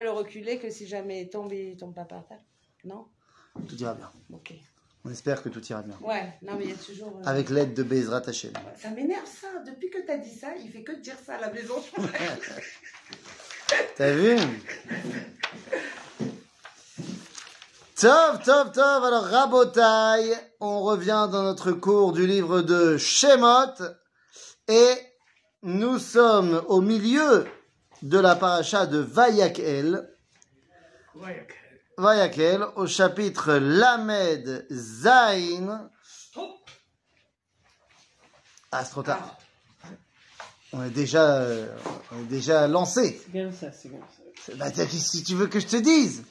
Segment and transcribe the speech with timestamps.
[0.00, 2.40] le reculer que si jamais il tombe, il tombe pas par terre.
[2.84, 3.06] Non?
[3.68, 4.10] Tout ira bien.
[4.32, 4.54] Ok.
[5.04, 5.96] On espère que tout ira bien.
[6.00, 7.16] Ouais, non, mais il y a toujours.
[7.18, 8.52] euh, Avec l'aide de Bezrat Hashem.
[8.80, 9.48] Ça m'énerve ça.
[9.66, 11.74] Depuis que t'as dit ça, il fait que dire ça à la maison.
[13.96, 14.36] T'as vu?
[17.96, 19.04] Tov, tov, tov.
[19.04, 23.74] Alors, Rabotai, on revient dans notre cours du livre de Shemot.
[24.68, 24.92] Et
[25.62, 27.46] nous sommes au milieu
[28.02, 30.08] de la paracha de Vayakel.
[31.96, 35.90] Vayakel, au chapitre Lamed Zain.
[38.70, 39.36] Ah, c'est trop tard.
[40.72, 41.66] On est déjà, euh,
[42.12, 43.20] on est déjà lancé.
[43.24, 44.00] C'est bien ça, c'est bien
[44.46, 44.52] ça.
[44.56, 46.24] Bah, si tu veux que je te dise,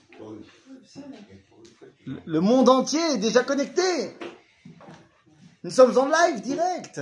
[2.05, 4.15] le- le monde entier est déjà connecté.
[5.63, 7.01] Nous sommes en live direct.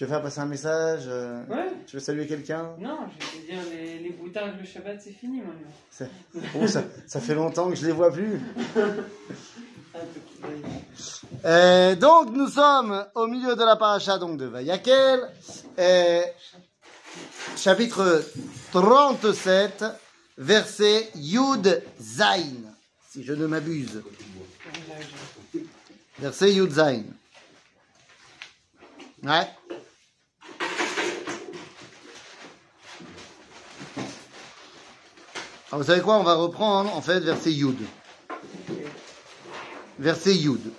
[0.00, 2.74] Tu veux faire passer un message euh, Ouais Tu veux saluer quelqu'un?
[2.78, 6.08] Non, je vais te dire, les, les boutards le Shabbat, c'est fini maintenant.
[6.58, 8.40] Oh, ça, ça fait longtemps que je les vois plus.
[11.44, 15.20] Euh, donc nous sommes au milieu de la paracha donc de Vayakel,
[15.78, 16.22] euh,
[17.56, 18.24] chapitre
[18.70, 19.84] 37,
[20.38, 22.54] verset Yud Zain,
[23.10, 24.02] si je ne m'abuse.
[26.20, 27.02] Verset Yud Zain.
[29.24, 29.48] Ouais.
[35.70, 37.78] Alors, vous savez quoi On va reprendre en fait verset Yud.
[40.00, 40.72] Verset Yud.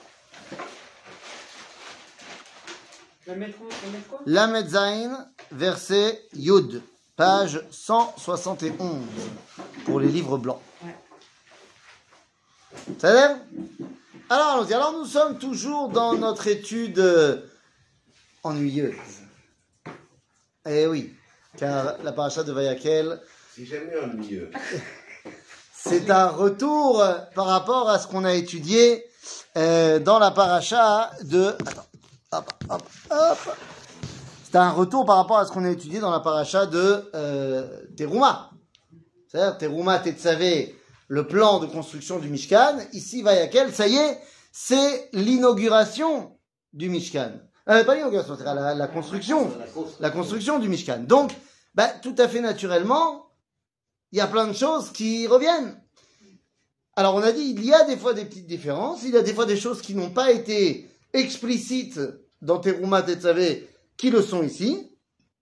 [4.26, 6.82] La Zain, verset Yud,
[7.16, 9.04] page 171,
[9.86, 10.60] pour les livres blancs.
[13.00, 13.38] Ça a l'air?
[14.30, 14.70] Alors.
[14.70, 17.38] Alors, nous sommes toujours dans notre étude euh,
[18.44, 18.96] ennuyeuse.
[20.66, 21.14] Eh oui,
[21.58, 23.22] car la paracha de Vayakel,
[23.56, 24.50] C'est jamais ennuyeux.
[25.74, 27.04] c'est un retour
[27.36, 29.04] par rapport à ce qu'on a étudié
[29.58, 31.48] euh, dans la paracha de...
[31.50, 31.86] Attends,
[32.32, 33.58] hop, hop, hop.
[34.44, 37.68] C'est un retour par rapport à ce qu'on a étudié dans la paracha de euh,
[37.98, 38.52] Teruma.
[39.28, 40.02] C'est-à-dire Teruma
[41.08, 42.78] le plan de construction du Mishkan.
[42.94, 44.20] Ici, Vayakel, ça y est,
[44.54, 46.38] c'est l'inauguration
[46.72, 47.32] du Mishkan.
[47.68, 49.52] Euh, pas l'inauguration, c'est la, la construction
[50.00, 51.00] la construction du Mishkan.
[51.06, 51.32] Donc,
[51.76, 53.31] bah, tout à fait naturellement,
[54.12, 55.82] il y a plein de choses qui reviennent.
[56.96, 59.22] Alors, on a dit, il y a des fois des petites différences, il y a
[59.22, 62.00] des fois des choses qui n'ont pas été explicites
[62.42, 64.92] dans Teruma Tetzavé, qui le sont ici,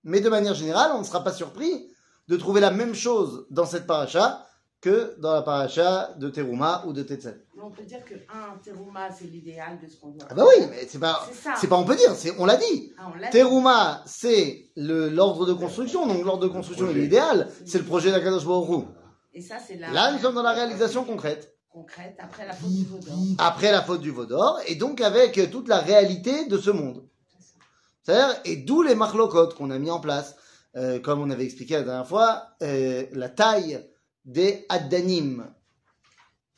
[0.04, 1.88] mais de manière générale, on ne sera pas surpris
[2.28, 4.46] de trouver la même chose dans cette paracha
[4.82, 7.42] que dans la paracha de Teruma ou de Tetzavé.
[7.60, 10.26] Mais on peut dire que un terouma, c'est l'idéal de ce qu'on doit.
[10.30, 11.28] Ah bah oui, mais c'est pas,
[11.60, 12.94] C'est pas on peut dire, c'est, on l'a dit.
[12.98, 17.84] Ah, Teruma, c'est le- l'ordre de construction, donc l'ordre de construction est l'idéal, c'est le
[17.84, 18.86] projet d'Akadosh Baruch.
[19.34, 19.92] Et ça, c'est la.
[19.92, 23.16] Là, nous sommes dans la réalisation concrète, concrète après la faute du vaudor.
[23.40, 27.04] après la faute du Vaudor, et donc avec toute la réalité de ce monde.
[28.04, 30.36] C'est-à-dire, et d'où les marlocotes qu'on a mis en place,
[30.78, 33.86] euh, comme on avait expliqué la dernière fois, euh, la taille
[34.24, 35.46] des addanim.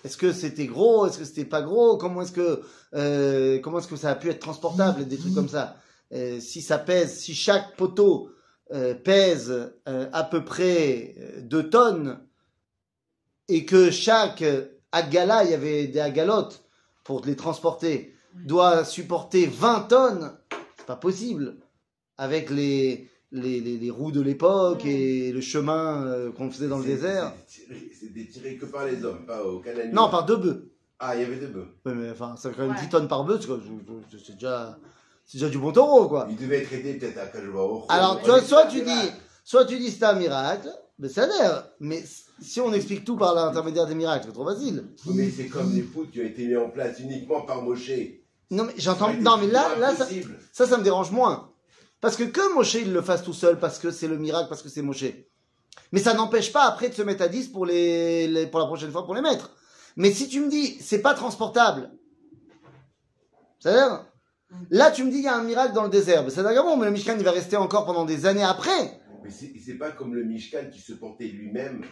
[0.04, 1.06] Est-ce que c'était gros?
[1.06, 1.98] Est-ce que c'était pas gros?
[1.98, 2.62] Comment est-ce que
[2.96, 5.78] euh, comment est-ce que ça a pu être transportable Des trucs comme ça?
[6.14, 8.32] Euh, si ça pèse, si chaque poteau
[8.74, 12.20] euh, pèse à peu près 2 tonnes
[13.48, 14.44] et que chaque
[14.92, 16.64] agala, il y avait des agalotes
[17.04, 20.38] pour les transporter, doit supporter 20 tonnes,
[20.78, 21.58] c'est pas possible.
[22.18, 26.78] Avec les les, les, les roues de l'époque et le chemin euh, qu'on faisait dans
[26.78, 27.34] le C'est- désert.
[27.48, 29.90] c'est tiré- C'était tiré que par les hommes, pas au Canada.
[29.94, 30.72] Non, par deux bœufs.
[31.00, 31.68] Ah, il y avait deux bœufs.
[31.86, 32.82] Ouais, mais enfin, ça fait quand même Ouais.
[32.82, 33.48] 10 tonnes par bœuf, c'est
[34.18, 34.78] c'est- c'est déjà,
[35.26, 36.28] c'est déjà du bon taureau, quoi.
[36.30, 39.10] Il devait être aidé peut-être à Kajwa Alors, tu vois, soit tu dis,
[39.44, 40.70] soit tu dis c'est un miracle,
[41.00, 41.68] mais ça a l'air.
[41.80, 42.04] Mais
[42.42, 44.84] si on explique tout par l'intermédiaire des miracles, c'est trop facile.
[45.08, 47.92] Mais c'est comme les poutres qui ont été mis en place uniquement par Moshe.
[48.52, 51.51] Non, mais j'entends, non, mais là, là, ça, ça me dérange moins.
[52.02, 54.62] Parce que que Moshe, il le fasse tout seul, parce que c'est le miracle, parce
[54.64, 55.06] que c'est Moshe.
[55.92, 58.66] Mais ça n'empêche pas après de se mettre à 10 pour les, les- pour la
[58.66, 59.52] prochaine fois pour les mettre.
[59.96, 61.92] Mais si tu me dis, c'est pas transportable.
[63.60, 64.06] C'est-à-dire,
[64.70, 66.24] là, tu me dis, il y a un miracle dans le désert.
[66.24, 69.00] Mais c'est d'accord, bon, mais le Mishkan, il va rester encore pendant des années après.
[69.24, 71.84] Mais c'est pas comme le Mishkan qui se portait lui-même.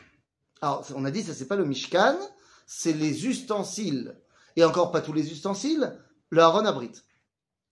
[0.61, 2.15] Alors, on a dit, ça c'est pas le Mishkan,
[2.65, 4.15] c'est les ustensiles.
[4.55, 5.95] Et encore pas tous les ustensiles,
[6.31, 6.91] le Aaron Abrit.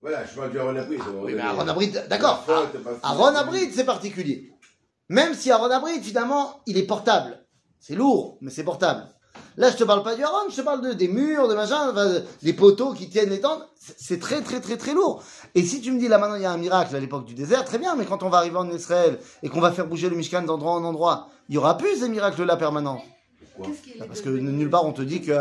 [0.07, 1.00] Voilà, je parle du Aaron Abrit.
[1.21, 2.45] Oui, mais Aaron Abrit, d'accord.
[3.04, 4.54] Aaron Abrit, c'est particulier.
[5.09, 7.45] Même si Aaron Abrit, finalement, il est portable.
[7.81, 9.06] C'est lourd, mais c'est portable.
[9.57, 11.89] Là, je te parle pas du haron, je te parle de, des murs, de machin,
[11.92, 13.68] enfin, des poteaux qui tiennent les tentes.
[13.77, 15.21] C'est très, très, très, très lourd.
[15.56, 17.33] Et si tu me dis là maintenant il y a un miracle à l'époque du
[17.33, 20.10] désert, très bien, mais quand on va arriver en Israël et qu'on va faire bouger
[20.10, 23.01] le Mishkan d'endroit en endroit, il y aura plus ces miracles-là permanents.
[23.62, 25.33] Qu'il Bah, Parce que nulle part on te dit qu'une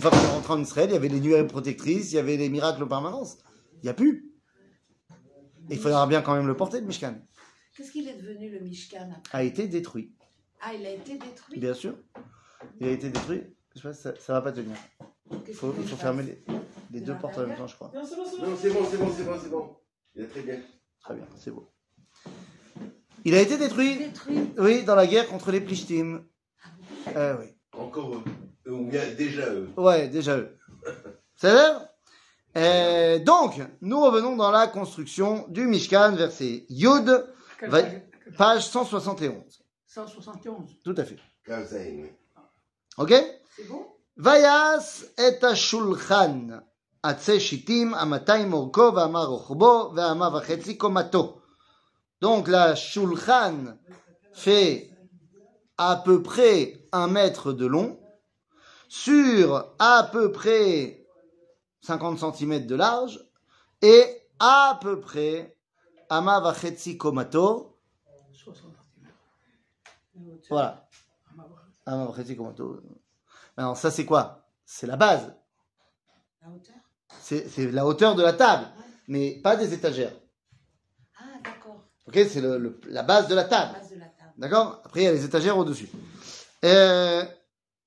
[0.00, 2.36] fois qu'on est rentré en Israël, il y avait les nuées protectrices, il y avait
[2.36, 3.38] les miracles en permanence.
[3.82, 4.32] Il n'y a plus.
[5.70, 7.14] Il faudra bien quand même le porter, le Mishkan.
[7.76, 9.38] Qu'est-ce qu'il est devenu le Mishkan après?
[9.38, 10.14] A été détruit,
[10.60, 11.58] Ah, il a été détruit?
[11.58, 11.94] Bien sûr.
[12.80, 13.42] Il a été détruit.
[13.74, 14.76] Je sais pas, ça, ça va pas tenir.
[15.48, 16.44] Il faut, il fermer les,
[16.92, 17.90] les De deux portes en même temps, je crois.
[17.94, 18.56] Non, c'est bon, c'est bon.
[18.56, 19.50] C'est bon, c'est bon, c'est.
[20.14, 20.60] Il est très bien.
[21.00, 21.70] Très bien, c'est beau.
[23.24, 26.24] Il a été détruit, Détruit oui, dans la guerre contre les Plishtim.
[27.16, 27.46] Euh, oui.
[27.72, 28.22] Encore eux.
[28.66, 29.68] Eux, Ou bien déjà eux.
[29.76, 30.56] Ouais, déjà eux.
[31.34, 31.72] C'est vrai
[32.56, 37.28] euh, donc, nous revenons dans la construction du Mishkan, verset Yod,
[37.62, 37.82] va,
[38.38, 39.62] page 171.
[39.86, 40.78] 171.
[40.82, 41.18] Tout à fait.
[42.96, 43.14] Ok
[43.56, 43.86] C'est bon?
[44.16, 46.62] Vayas et Ashulchan,
[47.02, 47.30] Atse
[52.22, 53.78] Donc, la Shulchan
[54.32, 54.90] fait
[55.76, 58.00] à peu près un mètre de long
[58.88, 61.05] sur à peu près
[61.86, 63.20] 50 cm de large
[63.80, 65.56] et à peu près
[66.10, 67.78] ama vachetzi komato.
[68.32, 69.08] 60 cm.
[70.14, 70.46] La hauteur.
[70.50, 70.88] Voilà.
[71.86, 72.82] Ama vachetzi komato.
[73.56, 74.42] Alors ça c'est quoi?
[74.64, 75.32] C'est la base.
[76.42, 76.74] La hauteur?
[77.20, 78.66] C'est la hauteur de la table,
[79.08, 80.12] mais pas des étagères.
[81.18, 81.80] Ah, d'accord.
[82.06, 83.72] Ok, c'est le- le- la base de la La table.
[83.78, 84.32] base de la table.
[84.36, 84.80] D'accord?
[84.84, 85.88] Après, il y a les étagères au-dessus.
[86.64, 87.24] Euh,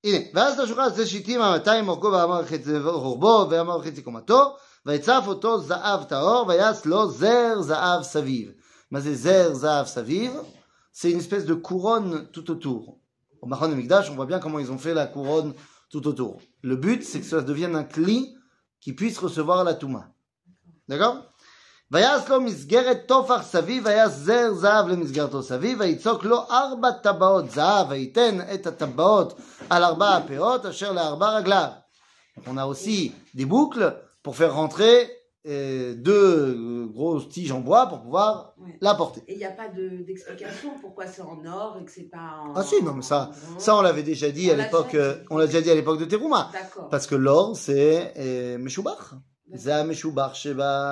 [0.04, 4.56] הנה, ואז תשולחן עצי שיטים המאתיים אורכו ואמר חצי רוחבו ואמר חצי קומתו
[4.86, 8.52] ויצף אותו זהב טהור ויעש לו זר זהב סביב.
[8.90, 10.32] מה זה זר זהב סביב?
[10.94, 13.00] C'est une espèce de couronne tout autour.
[13.42, 15.52] Au Mahon Mikdash, on voit bien comment ils ont fait la couronne
[15.90, 16.40] tout autour.
[16.62, 18.36] Le but, c'est que ça devienne un cli
[18.80, 20.12] qui puisse recevoir la Touma.
[20.88, 21.16] D'accord
[21.90, 27.86] ויעש לו מסגרת תופח סביב, ויעש זר זהב למסגרתו סביב, ויצוק לו ארבע טבעות זהב,
[27.90, 29.38] ויתן את הטבעות
[29.70, 31.68] על ארבע הפאות, אשר לארבע רגליו.
[32.36, 33.94] Donc, On a aussi des boucles
[34.24, 34.96] pour faire rentrer
[35.46, 38.76] euh, deux euh, grosses tiges en bois pour pouvoir Ouais.
[38.80, 39.22] la porter.
[39.28, 42.28] Et il n'y a pas de- d'explication pourquoi c'est en or et que c'est pas
[42.44, 42.54] en.
[42.56, 43.62] Ah si, non mais ça, en bronze.
[43.66, 45.26] ça on l'avait déjà dit On à l'a l'époque, déjà euh, dit.
[45.30, 46.42] on l'a déjà dit à l'époque de Teruma.
[46.52, 46.88] D'accord.
[46.88, 49.04] Parce que l'or, c'est euh, Meshubach.
[49.55, 50.83] c'est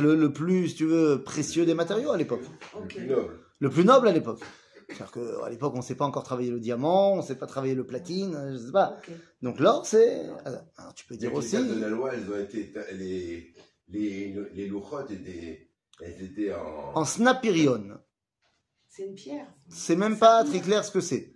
[0.00, 2.42] le, le plus, si tu veux, précieux des matériaux à l'époque.
[2.80, 3.38] Le plus noble.
[3.60, 4.40] le plus noble à l'époque.
[4.88, 7.46] C'est-à-dire qu'à l'époque, on ne sait pas encore travailler le diamant, on ne sait pas
[7.46, 8.96] travailler le platine, euh, je sais pas.
[9.42, 10.26] Donc l'or, c'est.
[10.44, 11.52] Alors, tu peux dire les aussi.
[11.52, 12.72] cartes de la loi, elles ont été.
[12.92, 13.52] Les,
[13.88, 15.70] les, les louchottes étaient.
[16.00, 16.92] Elles étaient en.
[16.94, 17.98] En snapirion.
[18.88, 19.46] C'est une pierre.
[19.68, 21.34] C'est même pas très clair ce que c'est.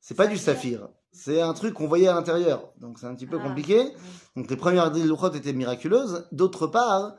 [0.00, 0.88] C'est pas du saphir.
[1.16, 2.72] C'est un truc qu'on voyait à l'intérieur.
[2.78, 3.82] Donc c'est un petit peu Ah, compliqué.
[4.36, 6.28] Donc les premières louchottes étaient miraculeuses.
[6.30, 7.16] D'autre part,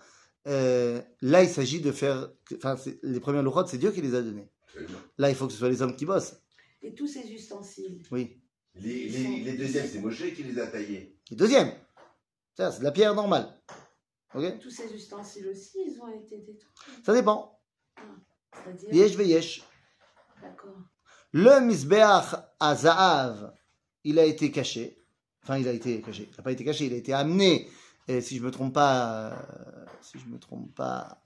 [0.48, 2.30] euh, là, il s'agit de faire.
[2.58, 4.50] Enfin, les premières louchottes, c'est Dieu qui les a données.
[5.18, 6.40] Là, il faut que ce soit les hommes qui bossent.
[6.84, 8.04] Et tous ces ustensiles.
[8.12, 8.40] Oui.
[8.76, 11.18] Les, les, les deuxièmes, c'est Moshe qui les a taillés.
[11.32, 11.72] Et deuxième.
[12.56, 13.60] Ça, c'est de la pierre normale.
[14.36, 14.60] Ok?
[14.60, 16.72] Tous ces ustensiles aussi, ils ont été détruits.
[17.04, 17.60] Ça dépend.
[18.54, 18.94] C'est-à-dire.
[18.94, 19.64] Yesh veyesh.
[20.42, 20.78] D'accord.
[21.32, 23.54] Le misbeach à Zahav,
[24.08, 25.04] il a été caché.
[25.44, 26.30] Enfin, il a été caché.
[26.32, 27.70] Il n'a pas été caché, il a été amené,
[28.08, 31.22] et si je me trompe pas, euh, si je me trompe pas,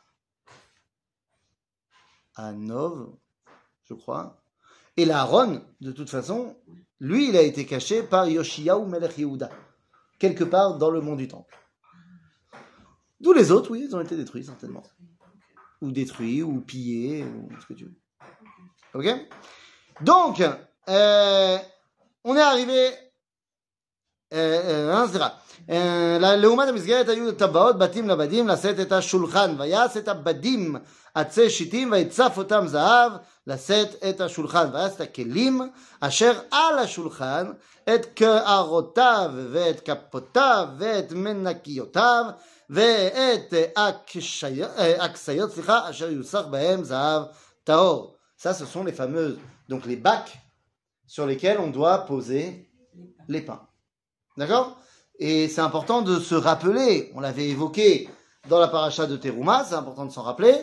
[2.35, 3.15] à Nov,
[3.85, 4.43] je crois.
[4.97, 6.57] Et l'Aaron, de toute façon,
[6.99, 9.51] lui, il a été caché par Yoshiyahu Melech Yehuda,
[10.17, 11.55] quelque part dans le mont du Temple.
[13.19, 14.83] D'où les autres, oui, ils ont été détruits, certainement.
[15.81, 17.95] Ou détruits, ou pillés, ou ce que tu veux.
[18.95, 19.07] Ok?
[20.01, 20.41] Donc,
[20.89, 21.57] euh,
[22.25, 22.92] on est arrivé...
[24.32, 25.28] אה, אה, סליחה,
[25.70, 30.76] אה, לעומת המסגרת היו טבעות בתים לבדים לשאת את השולחן ויעש את הבדים
[31.14, 33.12] עצי שיטים ויצף אותם זהב
[33.46, 35.70] לשאת את השולחן ויעש את הכלים
[36.00, 37.52] אשר על השולחן
[37.94, 42.25] את קערותיו ואת כפותיו ואת מנקיותיו
[42.70, 47.23] ואת הקשי- אה, הכסיות סליחה אשר יוסח בהם זהב
[47.64, 48.16] טהור.
[48.38, 49.38] Ça ce sont les fameuses
[49.70, 50.32] donc les bacs
[51.12, 52.72] sur lesquels on doit poser
[53.27, 53.68] les pains.
[54.38, 54.80] D'accord?
[55.20, 58.10] Et c'est important de se rappeler, on l'avait évoqué
[58.48, 60.56] dans la paracha de Teruma, c'est important de s'en rappeler.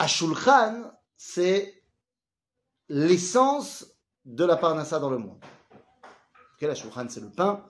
[0.00, 1.80] Ashulchan, c'est
[2.88, 3.86] l'essence
[4.24, 5.38] de la parnassa dans le monde.
[6.54, 7.64] Ok, la c'est le pain.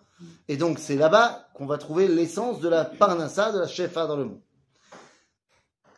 [0.49, 4.16] Et donc, c'est là-bas qu'on va trouver l'essence de la parnassa, de la shefa dans
[4.16, 4.40] le monde.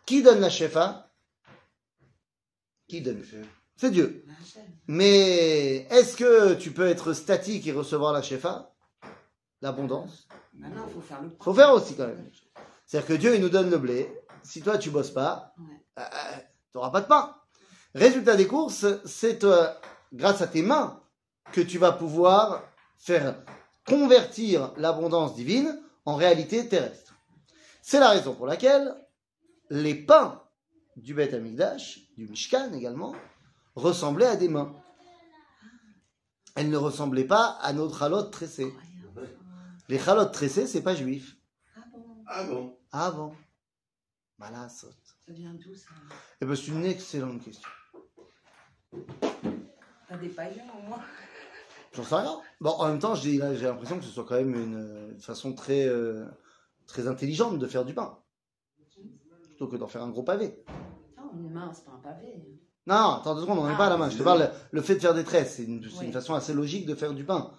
[0.07, 1.09] Qui donne la shefa?
[2.89, 3.23] Qui donne?
[3.77, 4.25] C'est Dieu.
[4.89, 8.73] Mais est-ce que tu peux être statique et recevoir la shefa
[9.63, 10.27] L'abondance?
[10.55, 12.31] Maintenant, il faut faire le faut faire aussi quand même.
[12.87, 14.09] C'est-à-dire que Dieu, il nous donne le blé.
[14.43, 16.03] Si toi, tu bosses pas, Ouais.
[16.03, 16.37] euh,
[16.73, 17.35] tu n'auras pas de pain.
[17.95, 19.67] Résultat des courses, c'est euh,
[20.13, 21.01] grâce à tes mains
[21.53, 22.63] que tu vas pouvoir
[22.99, 23.37] faire
[23.87, 27.15] convertir l'abondance divine en réalité terrestre.
[27.83, 28.95] C'est la raison pour laquelle
[29.71, 30.43] les pains
[30.97, 33.15] du Beth Amikdash, du Mishkan également,
[33.77, 34.75] ressemblaient à des mains.
[36.57, 38.73] Elles ne ressemblaient pas à nos chalotes tressées.
[39.89, 41.37] Les chalotes tressées, c'est pas juif.
[42.27, 42.77] Ah bon?
[42.91, 43.33] Ah bon?
[44.41, 44.97] Ah saute.
[45.27, 45.91] Ça vient d'où ça?
[46.41, 47.69] Eh ben, c'est une excellente question.
[50.09, 51.03] T'as des païens au moins
[51.93, 52.41] J'en sais rien.
[52.61, 55.55] Bon, en même temps, j'ai j'ai l'impression que ce soit quand même une, une façon
[55.55, 56.27] très, euh,
[56.87, 58.19] très intelligente de faire du pain.
[59.45, 60.63] Plutôt que d'en faire un gros pavé.
[61.17, 62.61] Non, une main, c'est pas un pavé.
[62.87, 63.79] Non, attends deux secondes, on n'est Ah.
[63.79, 64.11] pas à la main.
[64.11, 66.07] Je te parle, le fait de faire des tresses, c'est une, c'est Oui.
[66.07, 67.51] une façon assez logique de faire du pain.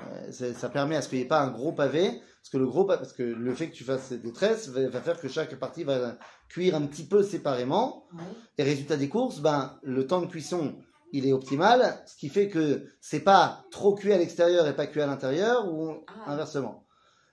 [0.00, 2.66] Euh, ça permet à ce qu'il n'y ait pas un gros pavé, parce que le
[2.66, 5.28] gros, pa- parce que le fait que tu fasses des tresses va, va faire que
[5.28, 6.16] chaque partie va
[6.48, 8.06] cuire un petit peu séparément.
[8.14, 8.22] Oui.
[8.58, 10.76] Et résultat des courses, ben, le temps de cuisson,
[11.12, 14.86] il est optimal, ce qui fait que c'est pas trop cuit à l'extérieur et pas
[14.86, 16.30] cuit à l'intérieur, ou Ah.
[16.32, 16.86] inversement.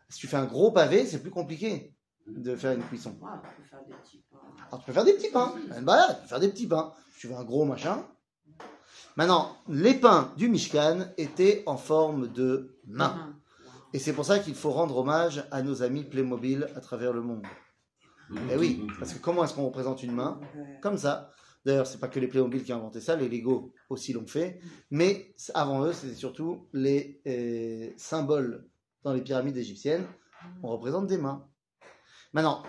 [0.09, 1.93] Si tu fais un gros pavé, c'est plus compliqué
[2.27, 3.11] de faire une cuisson.
[3.21, 4.37] Ouais, on peut faire des petits pains.
[4.67, 6.93] Alors tu peux faire des petits pains, balade, tu peux faire des petits pains.
[7.19, 8.05] Tu veux un gros machin.
[9.15, 13.35] Maintenant, les pains du Mishkan étaient en forme de main.
[13.93, 17.21] Et c'est pour ça qu'il faut rendre hommage à nos amis Playmobil à travers le
[17.21, 17.43] monde.
[18.51, 20.39] Eh oui, parce que comment est-ce qu'on représente une main
[20.81, 21.31] comme ça.
[21.65, 24.59] D'ailleurs, c'est pas que les Playmobil qui ont inventé ça, les Lego aussi l'ont fait.
[24.91, 28.69] Mais avant eux, c'était surtout les euh, symboles
[29.03, 30.05] dans les pyramides égyptiennes.
[30.63, 31.45] On représente des mains.
[32.33, 32.63] Maintenant,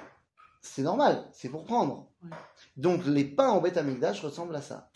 [0.60, 2.10] c'est normal, c'est pour prendre.
[2.22, 2.30] Ouais.
[2.76, 4.90] Donc les pains Beth Amikdash ressemblent à ça.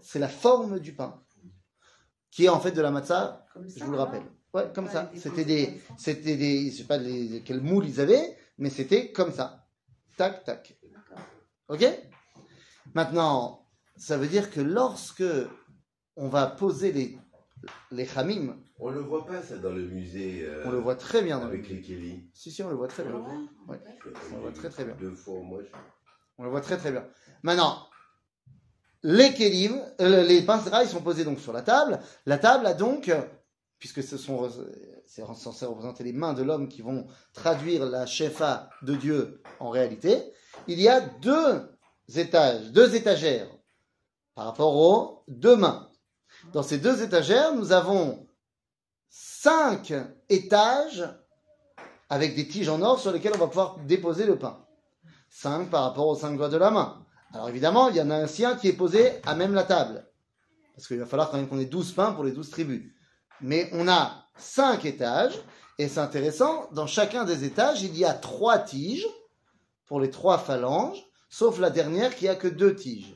[0.00, 1.22] C'est la forme du pain,
[2.30, 4.22] qui est en fait de la matzah, Comme ça, je vous le rappelle.
[4.54, 5.10] Ouais, comme Ouais, ça.
[5.16, 9.32] C'était des, c'était des, je sais pas les, quel moule ils avaient, mais c'était comme
[9.32, 9.66] ça.
[10.16, 10.76] Tac, tac.
[11.68, 11.84] Ok?
[12.94, 15.24] Maintenant, ça veut dire que lorsque
[16.16, 17.18] on va poser les,
[17.90, 20.44] les chamim, On le voit pas ça dans le musée.
[20.44, 21.38] euh, on le voit très bien.
[21.38, 21.54] Dans le...
[21.54, 22.30] Avec les Kelly.
[22.32, 23.18] Si, si, on le voit très Ah bien.
[23.18, 23.80] ouais Ouais.
[24.06, 24.12] Ok.
[24.32, 24.94] On le voit très très bien.
[25.00, 25.60] Deux fois, moi.
[25.62, 25.76] je-
[26.38, 27.04] On le voit très très bien.
[27.42, 27.88] Maintenant,
[29.02, 32.00] les kelim, euh, les pinces ils sont posés donc sur la table.
[32.26, 33.22] La table a donc, euh,
[33.78, 34.48] puisque ce sont,
[35.06, 39.70] c'est censé représenter les mains de l'homme qui vont traduire la shefa de Dieu en
[39.70, 40.22] réalité,
[40.66, 41.68] il y a deux
[42.14, 43.48] étages, deux étagères
[44.34, 45.90] par rapport aux deux mains.
[46.52, 48.26] Dans ces deux étagères, nous avons
[49.08, 49.92] cinq
[50.28, 51.08] étages
[52.08, 54.64] avec des tiges en or sur lesquelles on va pouvoir déposer le pain.
[55.30, 57.04] 5 par rapport aux 5 doigts de la main.
[57.34, 60.06] Alors évidemment, il y en a un sien qui est posé à même la table.
[60.74, 62.90] Parce qu'il va falloir quand même qu'on ait 12 pains pour les 12 tribus.
[63.42, 65.38] Mais on a 5 étages,
[65.76, 69.06] et c'est intéressant, dans chacun des étages, il y a 3 tiges
[69.86, 73.14] pour les 3 phalanges, sauf la dernière qui a que 2 tiges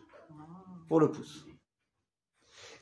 [0.88, 1.46] pour le pouce.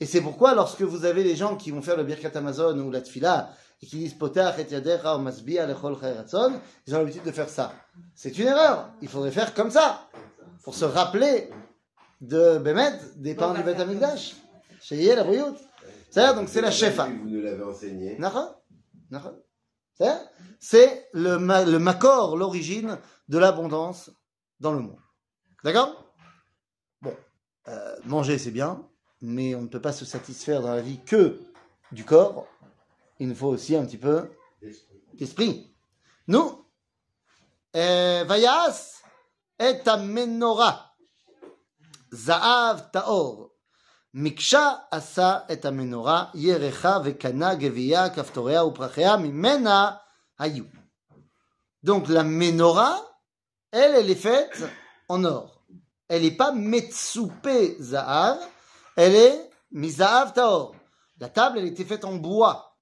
[0.00, 2.90] Et c'est pourquoi lorsque vous avez les gens qui vont faire le Birkat Amazon ou
[2.90, 3.50] la Tfila,
[3.82, 7.48] et qui disent Potach et Yadecha ou Masbiya lechol chayratzon, ils ont l'habitude de faire
[7.48, 7.72] ça.
[8.14, 8.90] C'est une erreur.
[9.02, 10.08] Il faudrait faire comme ça,
[10.64, 11.50] pour se rappeler
[12.20, 14.36] de Bémet, des on du va Bet faire Amigdash.
[14.80, 15.56] Chez la Bouyout.
[16.10, 17.06] C'est-à-dire, donc c'est la shefa.
[17.06, 18.18] Vous nous l'avez enseigné.
[20.58, 24.10] C'est le, ma- le makor, l'origine de l'abondance
[24.58, 24.98] dans le monde.
[25.64, 26.12] D'accord?
[27.00, 27.14] Bon,
[27.68, 28.86] euh, manger c'est bien,
[29.20, 31.40] mais on ne peut pas se satisfaire dans la vie que
[31.92, 32.46] du corps.
[33.18, 34.30] Il nous faut aussi un petit peu
[35.14, 35.74] d'esprit.
[36.26, 36.64] Nous,
[37.76, 39.02] euh, Vayas
[39.58, 40.94] et menorah,
[42.12, 43.50] Zaav taor,
[44.12, 50.02] Miksha asa et menorah, Yerecha vekana geviya kaftorea uprachea mimena
[50.38, 50.64] hayu.
[51.82, 53.00] Donc la menorah,
[53.70, 54.64] elle, elle est faite
[55.08, 55.64] en or.
[56.08, 58.38] Elle n'est pas metsoupé Zaav,
[58.96, 60.74] elle est Mizahav taor.
[61.18, 62.76] La table, elle était faite en bois.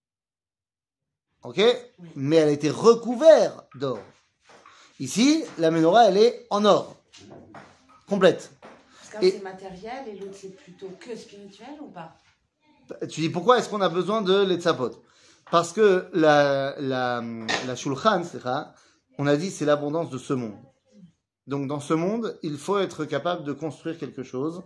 [1.43, 1.61] Ok?
[2.17, 4.01] Mais elle a été recouverte d'or.
[5.01, 6.97] Ici, la menorah, elle est en or.
[8.09, 8.51] Complète.
[8.99, 12.17] Parce qu'un c'est matériel et l'autre c'est plutôt que spirituel ou pas?
[13.09, 15.03] Tu dis pourquoi est-ce qu'on a besoin de l'etzapot?
[15.51, 17.23] Parce que la, la,
[17.67, 18.23] la shulchan,
[19.19, 20.57] on a dit c'est l'abondance de ce monde.
[21.47, 24.63] Donc dans ce monde, il faut être capable de construire quelque chose.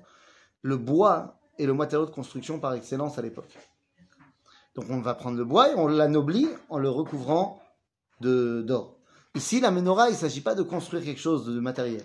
[0.63, 3.59] Le bois est le matériau de construction par excellence à l'époque.
[4.75, 7.63] Donc on va prendre le bois et on l'anoblit en le recouvrant
[8.21, 8.97] d'or.
[9.35, 12.05] Ici, la menorah, il ne s'agit pas de construire quelque chose de matériel.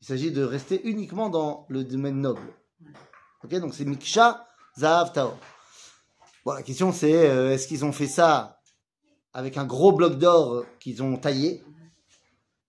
[0.00, 2.40] Il s'agit de rester uniquement dans le domaine noble.
[3.44, 4.46] Ok, donc c'est Miksha
[4.78, 5.36] Zahav Taor.
[6.44, 8.60] Bon, la question c'est euh, est-ce qu'ils ont fait ça
[9.34, 11.62] avec un gros bloc d'or qu'ils ont taillé?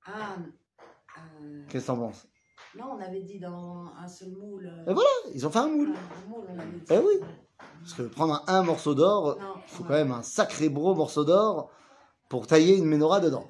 [0.05, 0.35] Ah,
[1.41, 2.27] euh, Qu'est-ce que t'en penses?
[2.77, 4.67] Non, on avait dit dans un seul moule.
[4.67, 5.89] euh, Et voilà, ils ont fait un moule.
[5.95, 6.83] un moule, on avait dit.
[6.89, 7.13] Eh oui.
[7.81, 11.23] Parce que prendre un, un morceau d'or, il faut quand même un sacré gros morceau
[11.25, 11.69] d'or
[12.29, 13.45] pour tailler une menorah dedans.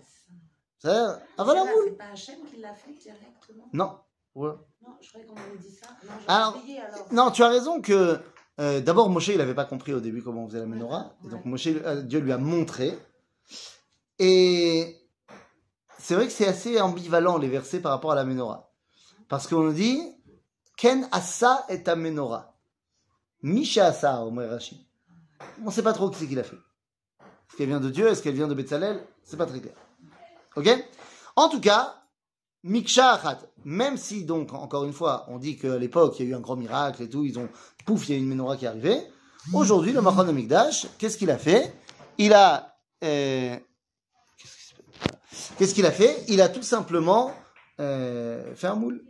[0.79, 3.65] C'est ah voilà un C'est pas- moule C'est pas Hachem qui l'a fait directement?
[3.73, 3.97] Non.
[4.33, 4.49] Ouais.
[4.81, 5.87] Non, je croyais qu'on avait dit ça.
[6.03, 7.07] Non, Alors, oublié alors.
[7.11, 8.19] Non, tu as raison que
[8.59, 11.13] euh, d'abord Moshe il n'avait pas compris au début comment on faisait la menorah.
[11.21, 11.31] Et Ouais.
[11.31, 12.97] donc Moshe, euh, Dieu lui a montré.
[14.19, 14.97] Et
[15.99, 18.70] c'est vrai que c'est assez ambivalent les versets par rapport à la menorah.
[19.31, 20.01] Parce qu'on dit
[20.75, 22.53] Ken asa et ta menorah.
[23.41, 24.85] Misha asa, Omer Rashi.
[25.61, 26.57] On ne sait pas trop qui c'est qu'il a fait.
[26.57, 29.73] Est-ce qu'elle vient de Dieu Est-ce qu'elle vient de Betzalel C'est pas très clair.
[30.57, 30.67] Ok?
[31.37, 32.03] En tout cas,
[32.63, 36.31] Miksha Achat, même si donc, encore une fois, on dit qu'à l'époque, il y a
[36.31, 37.47] eu un grand miracle et tout, ils ont,
[37.85, 38.99] pouf, il y a une menorah qui est arrivée.
[39.53, 41.73] Aujourd'hui, le Machon de Mikdash, qu'est-ce qu'il a fait?
[42.17, 43.55] Il a, euh,
[45.57, 46.25] qu'est-ce qu'il a fait?
[46.27, 47.33] Il a tout simplement
[47.81, 49.03] euh, fait un moule.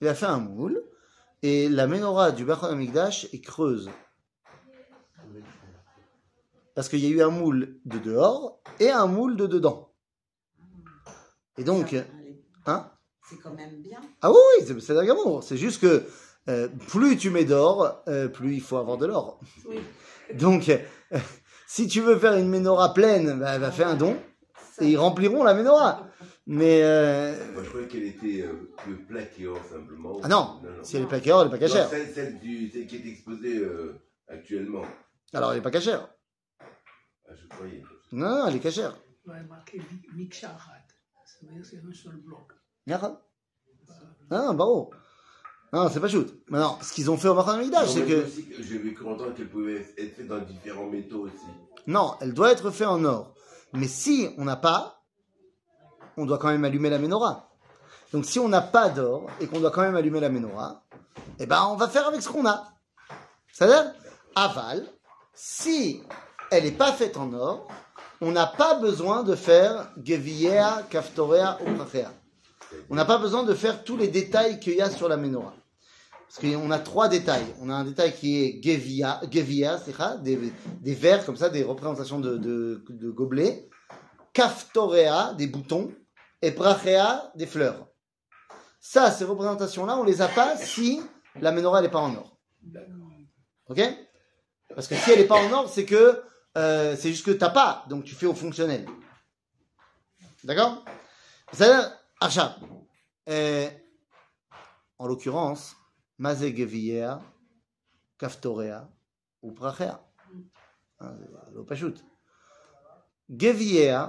[0.00, 0.82] Il a fait un moule,
[1.42, 3.90] et la menorah du Machon de Mikdash est creuse.
[6.74, 9.92] Parce qu'il y a eu un moule de dehors et un moule de dedans.
[11.58, 11.94] Et donc,
[12.66, 12.90] hein
[13.28, 14.00] C'est quand même bien.
[14.22, 15.42] Ah oui, oui, c'est- d'amour.
[15.42, 16.06] C'est juste que
[16.48, 19.40] euh, plus tu mets d'or, euh, plus il faut avoir de l'or.
[19.68, 19.80] Oui.
[20.34, 20.78] Donc, euh,
[21.66, 24.16] si tu veux faire une menorah pleine, bah, bah, fais un don
[24.80, 26.06] et ils rempliront la menorah.
[26.52, 30.18] Mais euh, Moi, je croyais qu'elle était euh, que plaquée or, simplement.
[30.24, 31.88] ah non, si elle est chère, elle est pas Non, cachère.
[31.88, 34.82] celle, celle, du, celle qui est exposée euh, actuellement.
[35.32, 36.08] Alors elle est pas cachère.
[36.60, 37.84] Ah, je croyais.
[38.10, 38.96] Non, non, elle est cachère.
[39.26, 40.82] Il y a marqué Mi- Miksha Achat.
[41.24, 42.50] Ça veut dire que c'est un seul bloc.
[44.32, 44.90] Ah, bravo.
[45.72, 46.34] Non, c'est pas shoot.
[46.48, 48.24] Maintenant, ce qu'ils ont fait au Mikdash, c'est que
[48.60, 51.46] J'avais cru entendre qu'elle pouvait être faite dans différents métaux aussi.
[51.86, 53.34] Non, elle doit être faite en or.
[53.72, 54.99] Mais si on n'a pas,
[56.20, 57.48] on doit quand même allumer la menorah.
[58.12, 60.82] Donc si on n'a pas d'or et qu'on doit quand même allumer la menorah,
[61.38, 62.68] eh ben on va faire avec ce qu'on a.
[63.52, 63.92] C'est-à-dire,
[64.34, 64.86] aval,
[65.34, 66.02] si
[66.50, 67.68] elle n'est pas faite en or,
[68.20, 72.12] on n'a pas besoin de faire Geviea, Kaftorea ou Prachea.
[72.90, 75.54] On n'a pas besoin de faire tous les détails qu'il y a sur la menorah.
[76.28, 77.46] Parce qu'on a trois détails.
[77.60, 81.64] On a un détail qui est Gevia, Gevia c'est-à-dire des, des verres comme ça, des
[81.64, 83.68] représentations de gobelets.
[84.32, 85.90] Kaftorea, des boutons.
[86.42, 87.88] Et Brachea, des fleurs.
[88.80, 91.02] Ça, ces représentations-là, on les a pas si
[91.36, 92.38] la menorah n'est pas en or.
[93.68, 93.80] Ok?
[94.74, 96.22] Parce que si elle n'est pas en or, c'est que
[96.56, 98.86] euh, c'est juste que t'as pas, donc tu fais au fonctionnel.
[100.44, 100.84] D'accord?
[101.52, 101.96] C'est-à-dire.
[103.28, 103.68] Euh,
[104.98, 105.76] en l'occurrence,
[106.18, 107.14] Mazé Gevier,
[108.18, 108.88] Kaftorea
[109.42, 110.04] ou Prachea.
[110.98, 111.14] Hein,
[111.54, 111.94] le Pachout.
[113.30, 114.04] Gevier,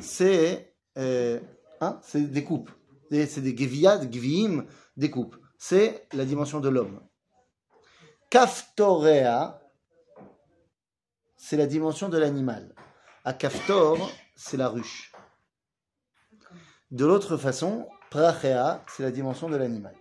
[0.00, 1.40] c'est euh,
[1.80, 2.70] hein, c'est des coupes.
[3.10, 5.36] C'est des Gevia, des Gviim, des coupes.
[5.58, 7.00] C'est la dimension de l'homme.
[8.30, 9.60] Kaftorea,
[11.36, 12.74] c'est la dimension de l'animal.
[13.24, 15.12] À Kaftor, c'est la ruche.
[16.90, 19.94] De l'autre façon, Prachea, c'est la dimension de l'animal.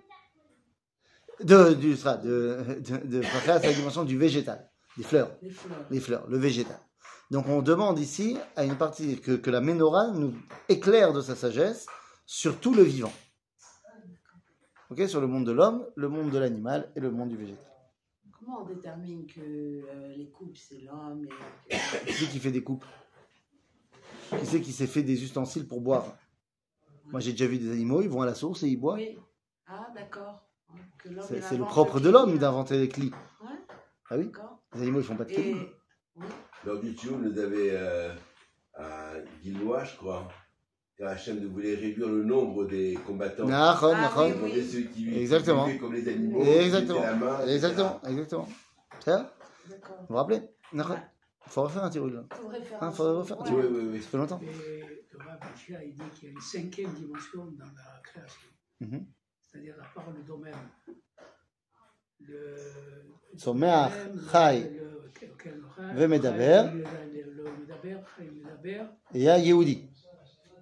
[1.44, 5.50] De, du, enfin, de, de, de Prachea, c'est la dimension du végétal, des fleurs, Les
[5.52, 5.86] fleurs.
[5.92, 6.80] les fleurs, le végétal.
[7.34, 10.36] Donc on demande ici à une partie que, que la menorah nous
[10.70, 11.88] éclaire de sa sagesse
[12.28, 13.12] sur tout le vivant.
[14.92, 17.66] Ok, sur le monde de l'homme, le monde de l'animal et le monde du végétal.
[18.32, 21.26] Comment on détermine que euh, les coupes, c'est l'homme
[21.72, 22.86] et Qui c'est qui fait des coupes
[24.30, 26.06] Qui c'est qui s'est fait des ustensiles pour boire?
[27.06, 28.98] Moi j'ai déjà vu des animaux, ils vont à la source et ils boivent.
[28.98, 29.18] Oui.
[29.66, 30.48] Ah, d'accord.
[31.24, 33.12] C'est le propre de l'homme d'inventer les clis.
[33.42, 33.58] Ouais,
[34.12, 34.32] Ah oui?
[34.76, 35.56] Les animaux ils font pas de Et.
[36.16, 36.28] Oui.
[36.66, 38.14] Lors du Tioun, nous avait euh,
[38.76, 40.28] à Guillois, je crois,
[40.98, 43.46] car Hachem voulait réduire le nombre des combattants.
[43.46, 44.34] Nahon, Ah, Nahon.
[44.44, 45.68] oui, Il ceux qui Exactement.
[45.78, 47.00] comme les animaux, Exactement.
[47.00, 47.46] qui la main.
[47.48, 48.48] Exactement, exactement.
[49.00, 49.36] C'est ça
[49.70, 49.98] D'accord.
[50.02, 50.94] Vous vous rappelez Nahon.
[50.94, 51.00] Ouais.
[51.48, 52.24] Faut refaire un tir là.
[52.34, 53.36] Faudrait faire Ah, un faudrait son.
[53.36, 53.62] refaire un Ouais.
[53.64, 54.02] petit Oui, oui, oui.
[54.02, 54.40] Ça fait longtemps.
[54.42, 55.40] Et le Rav
[55.86, 58.50] il dit qu'il y a une cinquième dimension dans la création.
[58.80, 59.06] Mhm.
[59.42, 60.56] C'est-à-dire à part le domaine.
[62.28, 63.54] Le-
[65.96, 68.84] le Medaber, Chai, Medaber.
[69.14, 69.90] Et il y a Yehudi.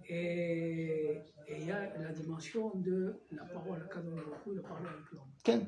[0.10, 5.28] Et et il y a la dimension de la parole à la parole avec l'homme.
[5.44, 5.68] Ken.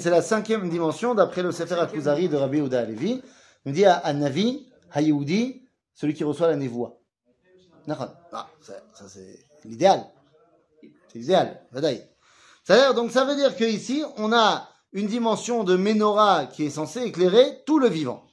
[0.00, 3.22] C'est la cinquième dimension d'après le Sefer Akuzari de Rabbi Yehuda Alevi.
[3.66, 6.98] Il dit à, Navi, Yehudi, celui qui reçoit la névoie.
[8.32, 10.00] Ah, ça, ça, c'est l'idéal.
[11.08, 12.07] C'est l'idéal, Vadaï.
[12.67, 17.01] C'est-à-dire, donc ça veut dire qu'ici, on a une dimension de menorah qui est censée
[17.01, 18.23] éclairer tout le vivant.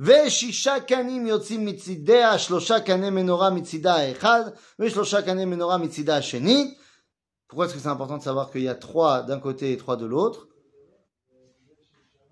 [0.00, 4.42] ושישה קנים יוצאים מצידיה, שלושה קני מנורה מצידה האחד,
[4.78, 6.74] ושלושה קני מנורה מצידה השני.
[7.48, 9.96] Pourquoi est-ce que c'est important de savoir qu'il y a trois d'un côté et trois
[9.96, 10.48] de l'autre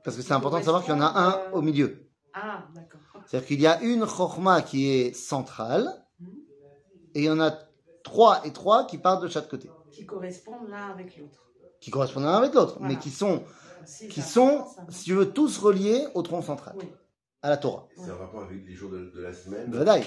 [0.02, 2.08] Parce que c'est important de savoir qu'il y en a un au milieu.
[2.34, 3.00] Ah, d'accord.
[3.26, 5.86] C'est-à-dire qu'il y a une chorma qui est centrale,
[7.14, 7.52] et il y en a
[8.02, 11.43] trois et trois qui partent de chaque côté, Qui correspondent l'un avec l'autre.
[11.79, 12.93] qui correspondent l'un avec l'autre, Voilà.
[12.93, 13.43] mais qui sont,
[13.85, 14.85] C'est qui ça, sont, ça.
[14.89, 16.85] si tu veux, tous reliés au tronc central, Oui.
[17.41, 17.87] à la Torah.
[17.95, 19.71] C'est un rapport avec les jours de, de la semaine.
[19.71, 20.03] Vadaï.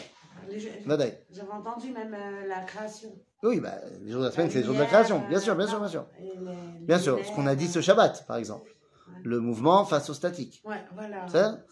[1.31, 3.11] J'avais entendu même euh, la création.
[3.43, 5.41] Oui, bah, les jours de la semaine, c'est les jours de la création, bien euh,
[5.41, 6.07] sûr, bien sûr, non, bien sûr.
[6.21, 8.75] les Bien sûr, ce qu'on a dit ce Shabbat, par exemple.
[9.23, 10.63] Le mouvement face au statique.
[10.65, 11.27] Ouais, voilà.
[11.29, 11.65] C'est ça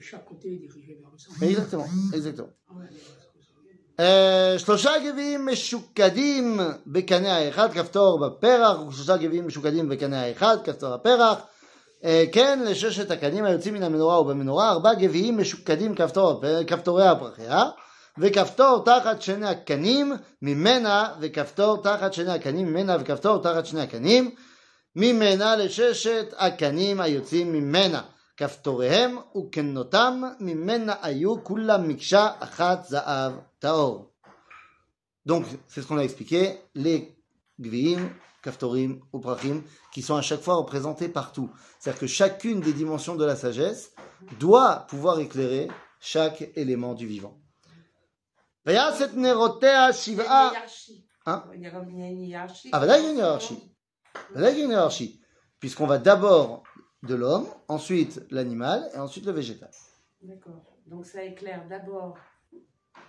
[0.00, 1.42] chaque côté est dirigé vers le centre.
[1.42, 2.50] Exactement, exactement.
[2.74, 2.86] Ouais.
[4.00, 11.38] אה, שלושה גביעים משוקדים בקנה האחד, כפתור בפרח, ושלושה גביעים משוקדים בקנה האחד, כפתור הפרח.
[12.04, 17.64] אה, כן, לששת הקנים היוצאים מן המנורה ובמנורה, ארבעה גביעים משוקדים כפתור, כפתורי הפרחיה,
[18.18, 24.30] וכפתור תחת שני הקנים ממנה, וכפתור תחת שני הקנים ממנה, וכפתור תחת שני הקנים
[24.96, 28.00] ממנה לששת הקנים היוצאים ממנה.
[28.36, 34.12] כפתוריהם וקנותם ממנה היו כולם מקשה אחת זהב Tao.
[35.26, 37.16] Donc, c'est ce qu'on a expliqué, les
[37.60, 38.10] Gviim,
[38.42, 41.50] Kaftorim ou Prachim, qui sont à chaque fois représentés partout.
[41.78, 43.92] C'est-à-dire que chacune des dimensions de la sagesse
[44.38, 45.68] doit pouvoir éclairer
[46.00, 47.38] chaque élément du vivant.
[51.26, 51.44] Hein?
[51.54, 52.70] Il y a une hiérarchie.
[52.72, 53.62] Ah, bah là, il y a une hiérarchie.
[54.34, 55.20] Là, il y a une hiérarchie.
[55.60, 56.62] Puisqu'on va d'abord
[57.02, 59.70] de l'homme, ensuite l'animal et ensuite le végétal.
[60.22, 60.62] D'accord.
[60.86, 62.16] Donc ça éclaire d'abord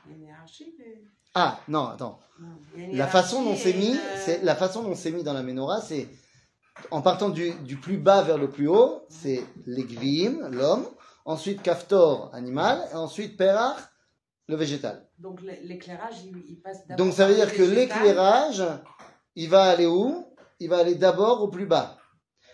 [0.05, 0.75] il y a une hiérarchie.
[0.79, 1.01] mais-
[1.35, 2.19] Ah, non, attends.
[2.39, 2.47] Non,
[2.93, 6.07] La façon dont c'est mis, c'est la façon dont c'est mis dans la menorah, c'est
[6.91, 10.87] en partant du, du plus bas vers le plus haut, c'est les gviim, l'homme,
[11.25, 13.77] ensuite kaftor, animal, et ensuite perach,
[14.47, 15.07] le végétal.
[15.19, 17.05] Donc l'é- l'éclairage, il, il passe d'abord.
[17.05, 18.63] Donc ça veut dire que l'éclairage,
[19.35, 20.25] il va aller où?
[20.61, 21.97] Il va aller d'abord au plus bas.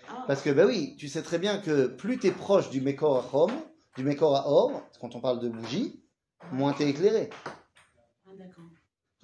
[0.09, 2.81] Ah, Parce que, ben oui, tu sais très bien que plus tu es proche du
[2.81, 3.51] Mekor à Chom,
[3.95, 6.03] du Mekor à Or, quand on parle de bougie,
[6.51, 7.29] moins tu es éclairé.
[7.45, 8.65] ah, d'accord.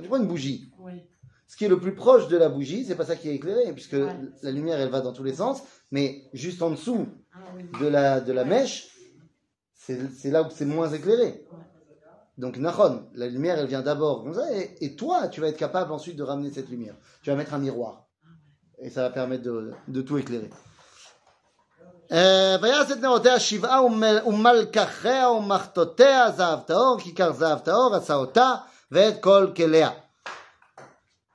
[0.01, 0.93] Tu prends une bougie, Oui.
[1.47, 3.71] ce qui est le plus proche de la bougie, c'est pas ça qui est éclairé,
[3.73, 4.15] puisque Ouais.
[4.41, 7.63] la lumière, elle va dans tous les sens, mais juste en dessous Ah oui.
[7.79, 8.89] de la, de la mèche,
[9.73, 11.45] c'est c'est là où c'est moins éclairé.
[12.37, 15.57] Donc, Nachon, la lumière, elle vient d'abord comme ça, et, et toi, tu vas être
[15.57, 16.95] capable ensuite de ramener cette lumière.
[17.21, 18.07] Tu vas mettre un miroir.
[18.79, 20.49] Et ça va permettre de, de tout éclairer.
[22.12, 28.54] אה, ויעש את נרותיה שבעה ומל- ומלקחיה ומחתותיה זהב טהור, כיכר זהב טהור, עשה אותה
[28.92, 29.90] ואת כל כליה.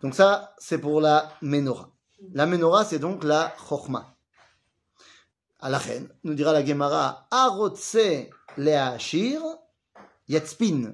[0.03, 1.89] Donc ça, c'est pour la menorah.
[2.33, 4.15] La menorah, c'est donc la chokhmah.
[5.59, 9.41] À la reine, nous dira la Gemara, arotse le'ashir
[10.27, 10.93] yatzpin,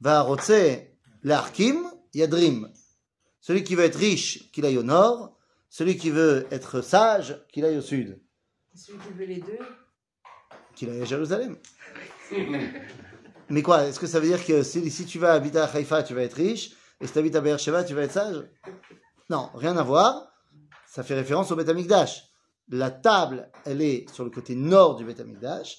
[0.00, 0.88] va'arotse
[1.22, 2.68] le'arkim yadrim.
[3.40, 5.36] Celui qui veut être riche, qu'il aille au nord.
[5.70, 8.20] Celui qui veut être sage, qu'il aille au sud.
[8.80, 9.58] Celui qui veut les deux.
[10.74, 11.56] Qu'il aille à Jérusalem.
[13.48, 16.02] Mais quoi Est-ce que ça veut dire que si, si tu vas habiter à Haïfa,
[16.02, 18.44] tu vas être riche Et si tu habites à Beersheba, tu vas être sage
[19.30, 20.32] Non, rien à voir.
[20.86, 22.24] Ça fait référence au Beth Amikdash.
[22.68, 25.78] La table, elle est sur le côté nord du Beth Amikdash.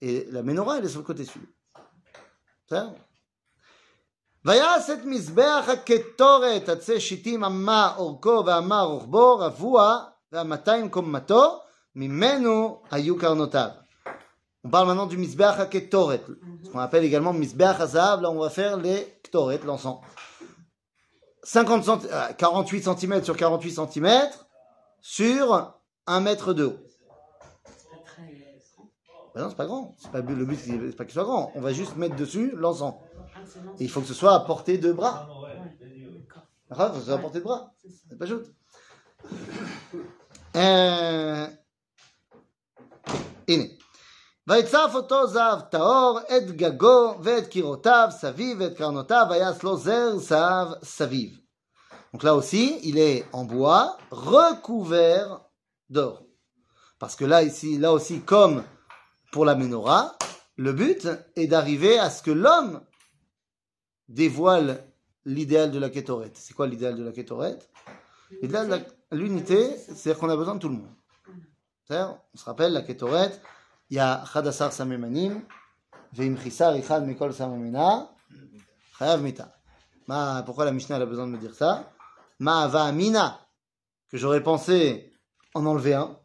[0.00, 1.46] Et la menorah, elle est sur le côté sud.
[2.68, 2.94] Ça
[4.44, 11.60] ויעש את מזבח הקטורת עצי שיטים אמה אורכו ואמה רוחבו רבוע והמאתיים קומתו
[11.95, 13.83] Mimeno Ayukarnotav.
[14.63, 16.21] On parle maintenant du Misbeach HaKetoret,
[16.63, 18.21] ce qu'on appelle également Misbeach HaZahav.
[18.21, 19.99] Là, on va faire les Ktoret, l'encens.
[21.45, 24.29] 48 cm euh, sur 48 cm
[25.01, 25.75] sur
[26.07, 26.77] 1 mètre de haut.
[29.35, 29.95] Ben non, c'est pas grand.
[29.97, 31.51] C'est pas, le but, c'est pas qu'il soit grand.
[31.55, 32.93] On va juste mettre dessus l'encens.
[33.79, 35.27] Il faut que ce soit à portée de bras.
[36.69, 37.73] Il faut que ce soit à portée de bras.
[38.09, 38.53] C'est pas juste.
[40.55, 41.47] Euh,
[43.48, 43.64] הנה.
[44.48, 50.68] ויצף אותו זהב טהור, את גגו ואת קירותיו סביב ואת קרנותיו, ויעש לו זר זהב
[50.82, 51.38] סביב.
[52.14, 55.40] Donc là aussi, il est en bois, recouvert
[55.90, 56.22] d'or.
[56.98, 58.64] Parce que là, ici, là aussi, comme
[59.30, 60.16] pour la menorah,
[60.56, 62.80] le but est d'arriver à ce que l'homme
[64.08, 64.84] dévoile
[65.26, 66.32] l'idéal de la kétoret.
[66.34, 67.58] C'est quoi l'idéal de la kétoret
[68.42, 70.94] L'idéal de la- l'unité, c'est-à-dire qu'on a besoin de tout le monde.
[71.89, 73.41] On se rappelle, la kétoret,
[73.89, 75.41] il y a Chadassar Samemanim,
[76.13, 78.09] Veim Chisar Ichad Mikol Samemina,
[78.97, 79.51] Chayav Mita.
[80.45, 81.91] Pourquoi la Mishnah a besoin de me dire ça?
[82.39, 83.39] Ma Mina,
[84.09, 85.13] que j'aurais pensé
[85.53, 86.17] en enlever un.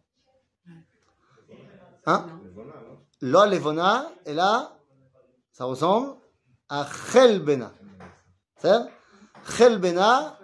[2.06, 2.26] Hein?
[2.28, 2.40] Hein?
[3.20, 4.76] Lo levona, et là,
[5.52, 6.16] ça ressemble
[6.68, 7.72] à chelbena.
[8.56, 8.78] C'est
[9.56, 10.38] Chelbena,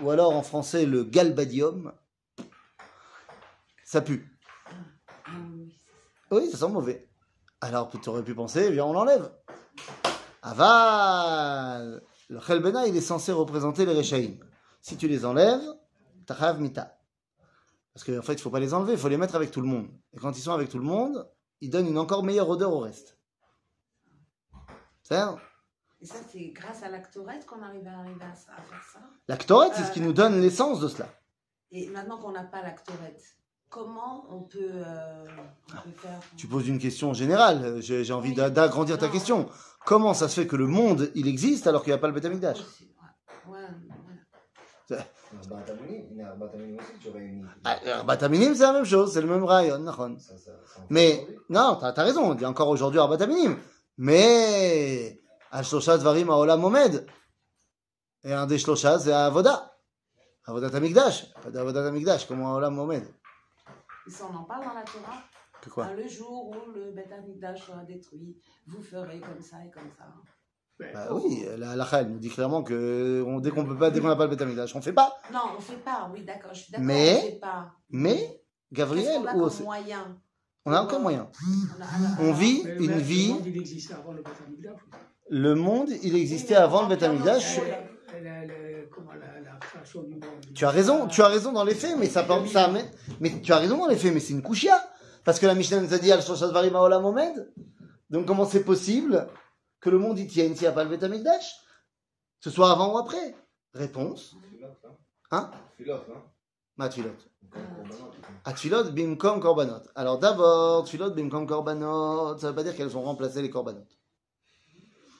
[0.00, 1.92] ou alors en français le galbadium,
[3.84, 4.29] ça pue.
[6.30, 7.08] Oui, ça sent mauvais.
[7.60, 9.30] Alors tu aurais pu penser, viens, on l'enlève.
[10.42, 14.38] Aval Le chelbena, il est censé représenter les rechaïm.
[14.80, 15.62] Si tu les enlèves,
[16.26, 16.96] tachav mita.
[17.92, 19.66] Parce qu'en fait, il faut pas les enlever, il faut les mettre avec tout le
[19.66, 19.88] monde.
[20.12, 21.28] Et quand ils sont avec tout le monde,
[21.60, 23.18] ils donnent une encore meilleure odeur au reste.
[25.02, 25.36] C'est ça
[26.00, 29.00] Et ça, c'est grâce à l'actorette qu'on arrive à arriver à, faire ça?
[29.28, 31.08] La Ktoret, c'est ce qui nous donne l'essence de cela.
[31.72, 33.36] Et maintenant qu'on n'a pas l'actorette,
[33.70, 35.26] comment on peut, euh,
[35.72, 36.20] ah, faire...
[36.36, 39.48] Tu poses une question générale, j'ai, envie d'agrandir ta question.
[39.86, 42.12] Comment ça se fait que le monde, il existe alors qu'il n'y a pas le
[42.12, 42.58] Betamikdash
[47.84, 49.86] Arbataminim, ah, c'est la même chose, c'est le même rayon.
[50.90, 53.56] Mais, non, t'as as raison, on dit encore aujourd'hui Arbataminim.
[53.96, 55.20] Mais,
[55.52, 57.06] Al-Shlosha Dvarim Aola Momed.
[58.24, 59.70] Et un des Shlosha, c'est Avoda.
[60.46, 61.32] Avodat Amigdash.
[61.42, 63.04] Pas d'Avodat Amigdash, comment Aola Momed.
[64.10, 65.22] Ça, on en parle dans la Torah.
[65.62, 69.70] Que quoi le jour où le Beth Amikdash sera détruit, vous ferez comme ça et
[69.70, 70.04] comme ça.
[70.94, 74.00] Bah oui, la halakha, elle nous dit clairement que on- dès qu'on peut pas, dès
[74.00, 75.14] qu'on n'a pas le Beth Amikdash, on fait pas.
[75.30, 77.72] Non, on fait pas, oui, d'accord, je suis d'accord, Mais- on fait pas.
[77.90, 78.42] Mais,
[78.72, 80.16] Gabriel, qu'on a ou comme moyen
[80.66, 81.30] on a aucun moyen.
[81.78, 84.42] On, a- On vit mais- une mais vie, Le monde, il existait avant le Beth
[84.46, 84.80] Amikdash.
[85.28, 87.58] le monde, il existait Oui, mais avant le on Beth prend Amikdash.
[87.58, 89.39] notre- La- la- la- comment la,
[90.54, 92.72] tu as raison, tu as raison dans les faits, mais ça, ça
[93.20, 94.74] mais tu as raison dans les faits, mais c'est une couchia.
[95.24, 97.52] Parce que la Mishnah nous a dit, al varim haolam omed.
[98.08, 99.28] Donc, comment c'est possible
[99.80, 101.56] que le monde y tienne s'il n'y a pas le Betamikdash?
[102.40, 103.36] Ce soit avant ou après?
[103.74, 104.34] Réponse.
[105.30, 105.50] Hein?
[106.76, 106.86] Ma
[108.44, 108.90] ah, tfilot.
[108.92, 109.82] Bimkom korbanot.
[109.94, 113.86] Alors d'abord, tfilot bimkom korbanot, ça ne veut pas dire qu'elles ont remplacé les korbanot.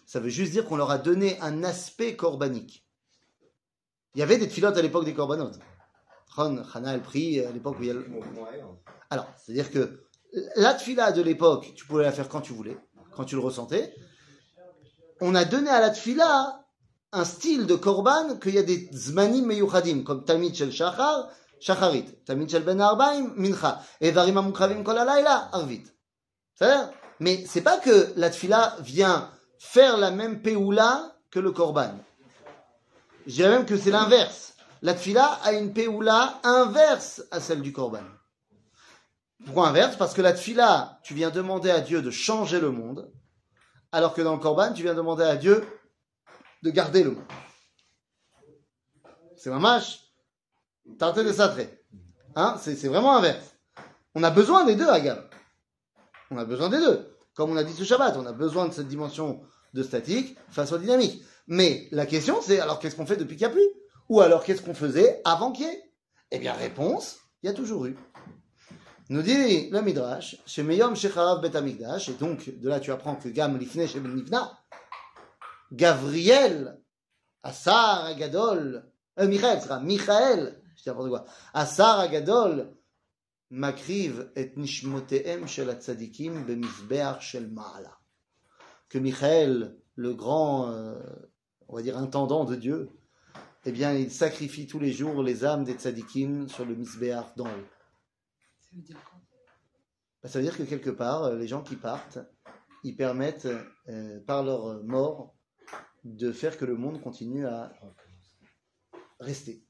[0.07, 2.87] Ça veut juste dire qu'on leur a donné un aspect corbanique.
[4.15, 5.53] Il y avait des tfilotes à l'époque des korbanot.
[6.37, 8.07] Ron, Hana, elle prie euh, à l'époque où il y a le...
[8.07, 8.77] Hein.
[9.11, 10.05] Alors, c'est-à-dire que
[10.57, 12.77] la tfila de l'époque, tu pouvais la faire quand tu voulais,
[13.17, 13.95] quand tu le ressentais.
[15.21, 16.65] On a donné à la tfila
[17.13, 22.07] un style de korban qu'il y a des zmanim meyuchadim, comme Talmid shel Shachar, Shacharit,
[22.25, 25.83] Talmid shel Ben Arbaim, Mincha, et Varim Amukravim Arvit.
[26.55, 31.95] C'est-à-dire Mais c'est pas que la tfila vient faire la même peoula que le korban.
[33.31, 34.55] Je dirais même que c'est l'inverse.
[34.83, 38.03] La tfila a une peoula inverse à celle du korban.
[39.45, 39.95] Pourquoi inverse?
[39.95, 43.09] Parce que la tfila, tu viens demander à Dieu de changer le monde,
[43.93, 45.65] alors que dans le korban, tu viens demander à Dieu
[46.65, 47.25] de garder le monde.
[49.37, 50.01] C'est mamash.
[50.99, 51.85] Tarté de satré.
[52.35, 52.57] Hein?
[52.61, 53.55] C'est, c'est vraiment inverse.
[54.17, 55.23] On a besoin des deux, Agam.
[56.33, 57.17] On a besoin des deux.
[57.35, 59.41] Comme on a dit ce Shabbat, on a besoin de cette dimension
[59.75, 61.23] de statique face au dynamique.
[61.47, 63.69] Mais la question, c'est alors qu'est-ce qu'on fait depuis qu'il n'y a plus?
[64.09, 65.83] Ou alors qu'est-ce qu'on faisait avant qu'il y ait?
[66.33, 67.97] Eh bien, réponse, il y a toujours eu.
[69.09, 73.29] Nous dit le Midrash, chez Meyom Shecharav Bet et donc de là tu apprends que
[73.29, 74.57] Gam Lifne Nivna,
[75.73, 76.81] Gavriel,
[77.43, 82.73] Asar Agadol, euh, Michael, sera Michael, je dis n'importe quoi, Asar Agadol,
[83.51, 88.00] Makriv et Nishmoteem Shel Atzadikim Bemizbeach Shel Maala.
[88.91, 91.01] Que Michael, le grand, euh,
[91.69, 92.91] on va dire, intendant de Dieu,
[93.65, 97.47] eh bien, il sacrifie tous les jours les âmes des tzadikim sur le Mizbeach d'en
[97.47, 97.67] haut.
[98.61, 99.19] Ça veut dire quoi?
[100.23, 102.19] Bah, ça veut dire que quelque part, euh, les gens qui partent,
[102.85, 103.49] ils permettent,
[103.89, 105.35] euh, par leur mort,
[106.05, 107.73] de faire que le monde continue à
[109.21, 109.65] rester.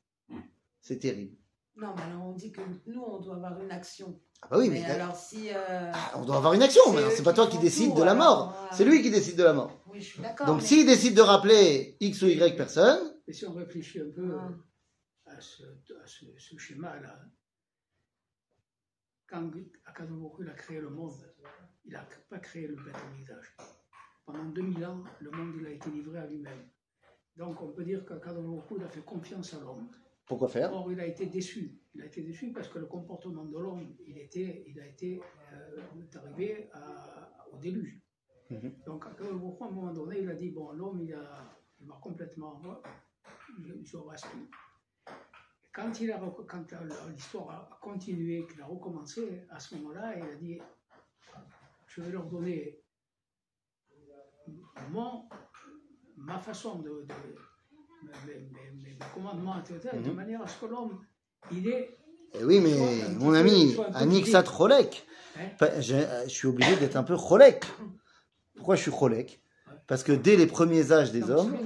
[0.80, 1.36] C'est terrible.
[1.76, 4.20] Non, mais alors on dit que nous, on doit avoir une action.
[4.42, 5.50] Ah bah oui, mais, mais alors si...
[5.50, 7.62] euh, ah, on doit avoir une action, c'est mais c'est pas toi qui tout,
[7.94, 8.52] de la mort.
[8.58, 8.72] voilà.
[8.72, 9.82] C'est lui qui décide de la mort.
[9.86, 10.46] Oui, je suis d'accord.
[10.46, 14.10] Donc mais- s'il décide de rappeler X ou Y personne, Et si on réfléchit un
[14.10, 14.34] peu
[15.26, 15.32] Ah.
[15.32, 17.20] à ce, à ce, ce schéma-là,
[19.28, 19.50] quand
[19.84, 21.12] Akadosh il a créé le monde,
[21.84, 22.96] il n'a pas créé le Beth.
[24.26, 26.68] Pendant 2000 ans, le monde il a été livré à lui-même.
[27.36, 29.88] Donc on peut dire qu'Akadosh il a fait confiance à l'homme.
[30.26, 30.72] pourquoi faire?
[30.72, 31.79] Or, il a été déçu.
[31.94, 35.20] Il a été déçu parce que le comportement de l'homme, il, était, il a été
[35.52, 35.80] euh,
[36.14, 38.00] arrivé à- au déluge.
[38.50, 38.72] Mhm.
[38.86, 39.10] Donc, à
[39.66, 41.16] un moment donné, il a dit bon, l'homme, il,
[41.80, 42.62] il va complètement.
[43.64, 44.48] Je, je plus.
[45.72, 50.58] Quand, a, l'histoire a continué, qu'il a recommencé, à ce moment-là, il a dit
[51.86, 52.80] je vais leur donner
[54.90, 55.28] mon,
[56.16, 57.14] ma façon de, de
[58.26, 60.14] mes, mes- mes- commandements, etc., de Mhm.
[60.16, 61.04] manière à ce que l'homme
[61.52, 61.96] il est.
[62.38, 63.76] Eh oui, mais Soit petit mon ami.
[64.26, 67.64] Sat Cholek, Hein je, euh, je suis obligé d'être un peu Cholek.
[68.56, 69.40] Pourquoi je suis Cholek
[69.86, 71.56] Parce que dès les premiers âges des Non, hommes,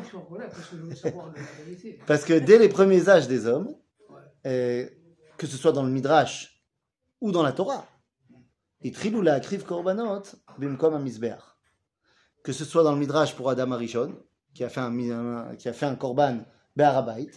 [2.06, 3.74] parce que dès les premiers âges des hommes,
[4.46, 4.88] euh,
[5.36, 6.62] que ce soit dans le Midrash
[7.20, 7.86] ou dans la Torah,
[8.82, 10.22] Itrilou la akriv korbanot
[10.58, 11.04] bimkom.
[12.42, 14.14] Que ce soit dans le Midrash pour Adam Arishon,
[14.52, 16.38] qui a fait un- qui a fait un korban
[16.76, 17.30] be'arabait,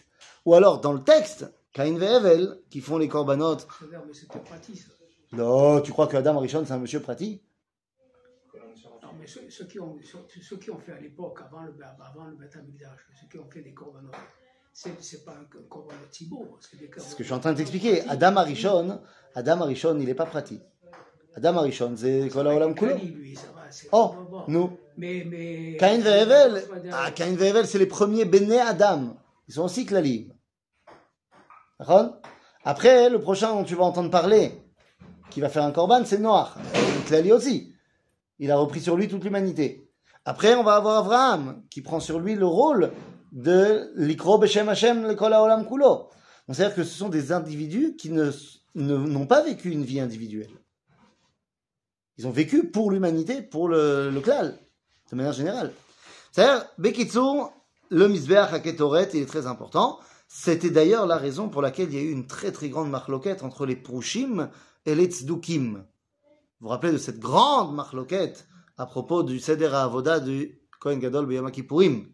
[0.45, 4.39] ou alors dans le texte, Cain et Hevel, qui font les mais c'était
[4.75, 4.91] ça.
[5.33, 7.43] Non, tu crois que Adam Arishon c'est un monsieur pratique
[9.03, 11.73] Non, mais ceux, ceux qui, ont, ceux, ceux qui ont fait à l'époque, avant le,
[11.83, 14.15] avant le ceux qui ont fait des corbanotes,
[14.73, 16.57] c'est pas un corbanot Thibaut.
[16.61, 18.01] C'est des C'est ce que je suis en train de t'expliquer.
[18.07, 19.01] Adam Arishon,
[19.35, 20.61] Adam Arishon, il n'est pas pratique.
[21.35, 22.95] Adam Arishon, c'est Kol Haolam Kulo.
[23.91, 24.15] Oh,
[24.47, 24.77] nous.
[24.97, 29.17] Cain et Hevel, ah, et Hevel, c'est les premiers béné Adam.
[29.47, 30.33] Ils sont aussi Klalim.
[31.79, 34.51] Après, le prochain dont tu vas entendre parler,
[35.29, 36.49] qui va faire un korban, c'est Noach.
[37.05, 37.73] Klali aussi.
[38.39, 39.89] Il a repris sur lui toute l'humanité.
[40.25, 42.91] Après, on va avoir Abraham, qui prend sur lui le rôle
[43.31, 46.09] de l'Ikro Beshem Hashem le Kol Haolam Kulo.
[46.49, 48.31] C'est-à-dire que ce sont des individus qui ne,
[48.75, 50.51] n'ont pas vécu une vie individuelle.
[52.17, 54.57] Ils ont vécu pour l'humanité, pour le, le klal,
[55.11, 55.71] de manière générale.
[56.31, 57.19] C'est-à-dire, Bekitsu,
[57.89, 59.99] le Mizbeach à Ketoret, il est très important.
[60.27, 63.43] C'était d'ailleurs la raison pour laquelle il y a eu une très très grande marloquette
[63.43, 64.49] entre les Prushim
[64.85, 65.85] et les Tzdukim.
[66.59, 71.25] Vous vous rappelez de cette grande marloquette à propos du Seder Avoda du Kohen Gadol
[71.25, 72.11] B'Yom Kippourim.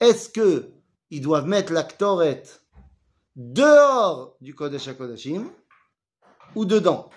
[0.00, 0.72] Est-ce que
[1.10, 2.44] ils doivent mettre la Ktoret
[3.36, 5.50] dehors du Kodesh HaKodashim
[6.54, 7.10] ou dedans?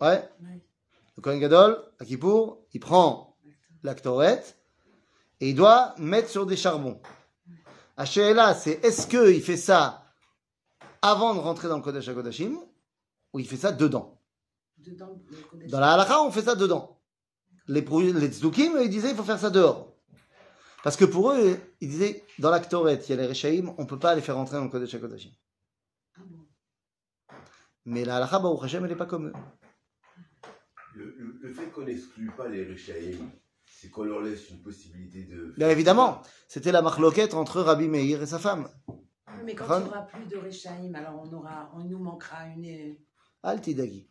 [0.00, 0.28] Ouais.
[1.16, 3.36] Le Kohen Gadol, à Kippour, il prend
[3.82, 4.42] la Ktoret
[5.40, 7.00] et il doit mettre sur des charbons.
[8.02, 10.12] Hachéla, c'est est-ce qu'il fait ça
[11.00, 12.56] avant de rentrer dans le Kodesh HaKodashim
[13.32, 14.20] ou il fait ça dedans?
[14.78, 15.70] Dedans, le Kodesh.
[15.70, 17.00] Dans la halakha, on fait ça dedans.
[17.68, 19.94] Les, les tzdukim, ils disaient il faut faire ça dehors.
[20.82, 23.82] Parce que pour eux, ils disaient dans la Ktoret, il y a les Rechaïm, on
[23.82, 25.30] ne peut pas les faire rentrer dans le Kodesh HaKodashim.
[26.16, 26.44] Ah bon.
[27.84, 29.32] Mais la halakha, Baruch Hashem, elle n'est pas comme eux.
[30.94, 33.30] Le, le- le fait qu'on n'exclue pas les Rechaïm,
[33.82, 35.54] c'est qu'on leur laisse une possibilité de.
[35.58, 38.68] Bien évidemment, c'était la marloquette entre Rabbi Meir et sa femme.
[39.44, 42.64] Mais quand il n'y aura plus de Rechaïm, alors on, aura, on nous manquera une.
[42.64, 42.94] euh,
[43.42, 44.08] Altidagi.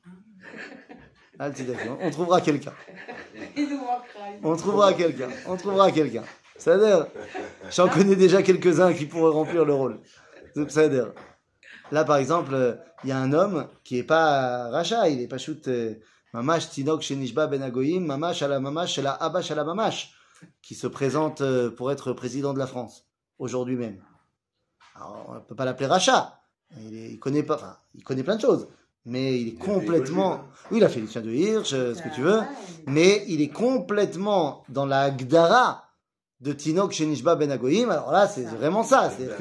[1.40, 1.88] Altidagi.
[1.90, 2.74] On- On trouvera quelqu'un.
[3.56, 4.46] Il nous manquera une.
[4.46, 5.30] On trouvera quelqu'un.
[5.48, 6.24] On trouvera quelqu'un.
[6.58, 7.08] C'est-à-dire,
[7.72, 10.02] j'en connais déjà quelques-uns qui pourraient remplir le rôle.
[10.54, 11.14] C'est-à-dire,
[11.94, 15.28] là par exemple, euh, il y a un homme qui est pas Racha, il est
[15.30, 15.96] pas shoot euh,
[16.34, 20.14] Mamash Tinok Shenishba Ben Agoyim, Mamash à la Mamash, à la Abash à la Mamash,
[20.62, 23.06] qui se présente euh, pour être président de la France,
[23.40, 24.02] aujourd'hui même.
[24.96, 26.40] Alors, on ne peut pas l'appeler Racha.
[26.80, 28.68] Il, est- il connaît pas, enfin, il connaît plein de choses.
[29.06, 30.32] Mais il est Il complètement.
[30.34, 32.40] l'école Oui, il a fait Lucien de Hirsch, euh, ce que tu veux.
[32.86, 35.86] Mais il est complètement dans la Gdara
[36.40, 37.90] de Tinok Shenishba Ben Agoyim.
[37.90, 39.10] Alors là, c'est vraiment ça.
[39.12, 39.38] C'est-à-dire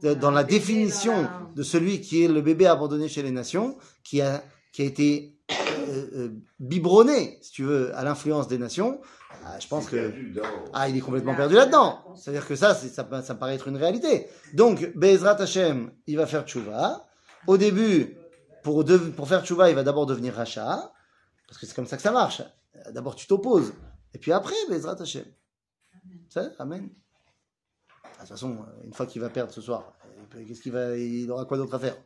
[0.00, 4.20] que dans la définition de celui qui est le bébé abandonné chez les nations, qui
[4.20, 5.33] a, qui a été
[6.58, 9.00] biberonné, si tu veux, à l'influence des nations,
[9.44, 10.12] ah, je pense que
[10.72, 12.02] ah, il est complètement Là, perdu là-dedans.
[12.08, 14.28] là, C'est-à-dire que ça, c'est- ça, ça me paraît être une réalité.
[14.54, 17.06] Donc, Bezrat Hashem, il va faire tchouva.
[17.46, 18.16] Au début,
[18.62, 20.92] pour, de- pour faire tchouva, il va d'abord devenir Racha,
[21.48, 22.42] parce que c'est comme ça que ça marche.
[22.92, 23.72] D'abord, tu t'opposes.
[24.14, 25.24] Et puis après, Bezrat Hashem.
[26.28, 26.88] C'est Amen.
[28.04, 29.92] Ah, De toute façon, une fois qu'il va perdre ce soir,
[30.46, 31.96] qu'est-ce qu'il va, il aura quoi d'autre à faire?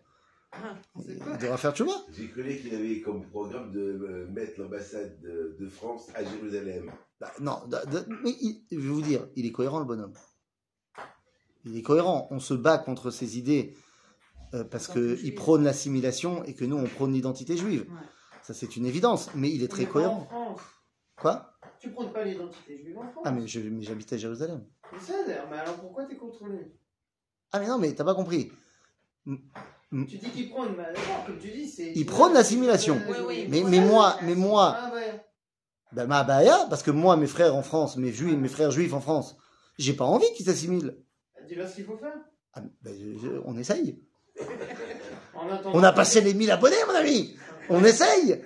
[1.41, 1.93] Devra faire tchouva.
[2.13, 6.91] J'ai connu qu'il avait comme programme de euh, mettre l'ambassade de, de France à Jérusalem.
[7.21, 7.59] Bah, non,
[8.23, 10.13] mais il- je vais vous dire, il est cohérent le bonhomme.
[11.65, 12.29] Il est cohérent.
[12.31, 13.77] On se bat contre ses idées
[14.55, 17.83] euh, parce qu'il prône l'assimilation et que nous, on prône l'identité juive.
[17.83, 18.07] Ouais.
[18.43, 19.31] Ça, c'est une évidence.
[19.35, 20.23] Mais il est très cohérent.
[20.33, 20.61] En France.
[21.17, 21.53] Quoi?
[21.81, 23.23] Tu prônes pas l'identité juive en France.
[23.27, 24.65] Ah, mais je- mais j'habite à Jérusalem.
[24.93, 26.61] Mais ça, d'ailleurs, mais alors pourquoi t'es contre lui
[27.53, 28.51] Ah, mais non, mais t'as pas compris.
[29.91, 31.93] Tu dis qu'il prône, bah d'accord, comme tu dis, c'est.
[31.95, 33.01] Il prône l'assimilation.
[33.09, 33.47] Oui, oui.
[33.49, 35.25] Mais, mais moi, mais moi, Ah ouais.
[35.93, 38.93] ben, ma baya, parce que moi, mes frères en France, mes, juifs, mes frères juifs
[38.93, 39.37] en France,
[39.79, 40.99] j'ai pas envie qu'ils s'assimilent.
[41.49, 42.13] Dis-leur ce qu'il faut faire.
[42.53, 43.99] Ah, ben, je- je- on essaye.
[45.73, 47.37] On a passé les 1000 abonnés, mon ami.
[47.71, 48.43] On essaye.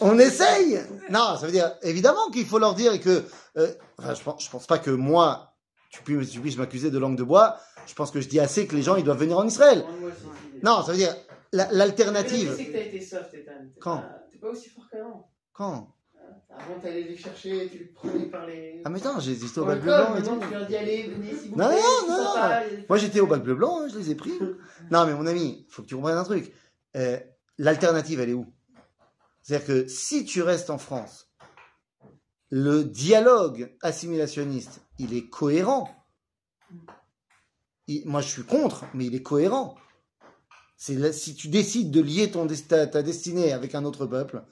[0.00, 3.24] On essaye Non, ça veut dire, évidemment qu'il faut leur dire et que...
[3.56, 5.54] euh, enfin, je pense, je pense pas que moi,
[5.90, 7.56] tu puisses, tu puisses m'accuser de langue de bois.
[7.86, 9.84] Je pense que je dis assez que les gens, ils doivent venir en Israël.
[10.62, 11.14] Non, ça veut dire,
[11.52, 12.46] la- l'alternative...
[12.48, 13.52] truc, c'est que t'as été soft, Ethan.
[13.80, 15.30] Quand T'es pas aussi fort qu'avant.
[15.52, 15.94] Quand
[16.50, 18.82] Avant, t'allais les chercher, tu les prenais par les.
[18.84, 21.02] Ah mais attends, j'ai existé au bac le bleu blanc maintenant, tu leur dis, allez,
[21.08, 21.76] venez, vous Non, plaît.
[22.08, 22.84] non, non.
[22.88, 24.32] Moi j'étais au bac bleu blanc, hein, je les ai pris.
[24.90, 26.52] Non mais mon ami, faut que tu comprennes un truc.
[26.96, 27.18] Euh,
[27.58, 28.46] L'alternative, elle est où?
[29.42, 31.30] C'est-à-dire que si tu restes en France,
[32.50, 35.88] le dialogue assimilationniste, il est cohérent.
[37.86, 39.74] Il- moi je suis contre, mais il est cohérent.
[40.80, 44.42] Si tu décides de lier ta, destinée avec un autre peuple,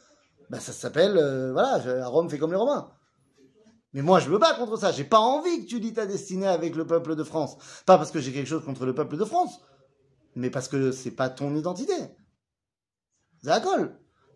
[0.51, 2.93] bah ça s'appelle, euh, voilà, Rome fait comme les Romains.
[3.95, 4.93] Mais moi, je me bats contre ça.
[4.93, 7.57] J'ai pas envie que tu lis ta destinée avec le peuple de France.
[7.87, 9.59] Pas parce que j'ai quelque chose contre le peuple de France,
[10.37, 11.95] mais parce que c'est pas ton identité.
[13.43, 13.79] D'accord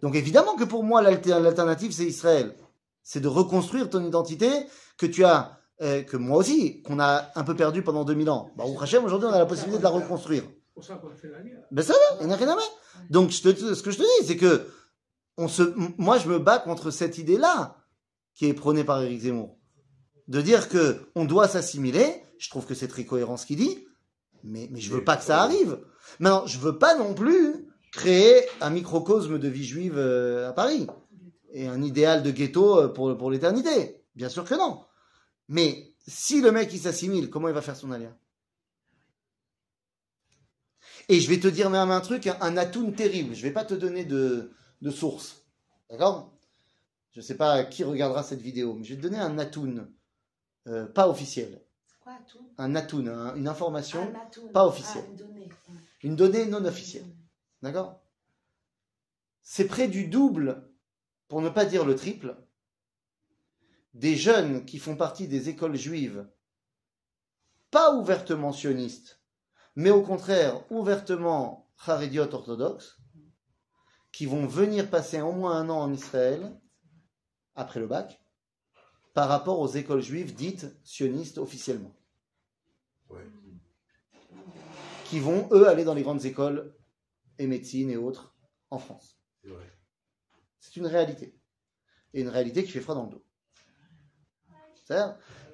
[0.00, 2.56] Donc évidemment que pour moi, l'alter- l'alternative, c'est Israël.
[3.02, 4.48] C'est de reconstruire ton identité
[4.96, 8.50] que tu as, euh, que moi aussi, qu'on a un peu perdu pendant 2000 ans.
[8.56, 10.44] Bah, au aujourd'hui, on a la possibilité de la reconstruire.
[10.72, 11.60] C'est pour ça qu'on fait la guerre.
[11.70, 12.72] Ben ça va, il n'y a rien à mettre.
[13.10, 14.66] Donc je te, ce que je te dis, c'est que
[15.36, 17.76] on se, m- moi je me bats contre cette idée-là
[18.34, 19.58] qui est prônée par Éric Zemmour,
[20.28, 22.22] de dire que on doit s'assimiler.
[22.38, 23.86] Je trouve que c'est très cohérent ce qu'il dit,
[24.44, 25.78] mais mais je veux pas que ça arrive.
[26.18, 30.86] Maintenant, je veux pas non plus créer un microcosme de vie juive euh, à Paris
[31.52, 34.02] et un idéal de ghetto euh, pour pour l'éternité.
[34.14, 34.84] Bien sûr que non.
[35.48, 38.16] Mais si le mec il s'assimile, comment il va faire son alia?
[41.08, 43.34] Et je vais te dire même un truc, un, atoun terrible.
[43.34, 45.44] Je vais pas te donner de, de source.
[45.90, 46.32] D'accord?
[47.12, 49.92] Je sais pas qui regardera cette vidéo, mais je vais te donner un atoun
[50.66, 51.60] euh, pas officiel.
[52.00, 52.14] Quoi
[52.58, 55.04] Un atoun, un- une information, Ah, pas officielle.
[55.06, 55.48] Ah, une donnée.
[56.02, 57.06] une donnée non officielle.
[57.62, 58.00] D'accord?
[59.42, 60.68] C'est près du double,
[61.28, 62.36] pour ne pas dire le triple,
[63.94, 66.26] des jeunes qui font partie des écoles juives,
[67.70, 69.20] pas ouvertement sionistes,
[69.76, 72.98] mais au contraire ouvertement charédiotes orthodoxes,
[74.12, 76.58] qui vont venir passer au moins un an en Israël,
[77.54, 78.20] après le bac,
[79.14, 81.94] par rapport aux écoles juives dites sionistes officiellement.
[83.08, 83.26] Ouais.
[85.06, 86.74] Qui vont, eux, aller dans les grandes écoles
[87.38, 88.34] et médecine et autres
[88.70, 89.18] en France.
[90.60, 91.38] C'est une réalité.
[92.14, 93.24] Et une réalité qui fait froid dans le dos.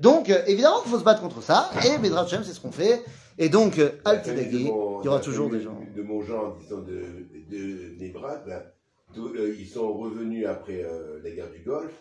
[0.01, 3.05] Donc, euh, évidemment qu'il faut se battre contre ça, et Bedrat c'est ce qu'on fait.
[3.38, 5.60] Et donc, euh, La Al famille Tidagi, de mon- il y aura la toujours famille
[5.60, 5.80] des gens.
[5.98, 7.02] De mon genre, disons, de,
[7.52, 7.62] de
[8.00, 8.62] Nebrat, ben,
[9.14, 11.94] tout- euh, ils sont revenus après euh, la guerre du Golfe.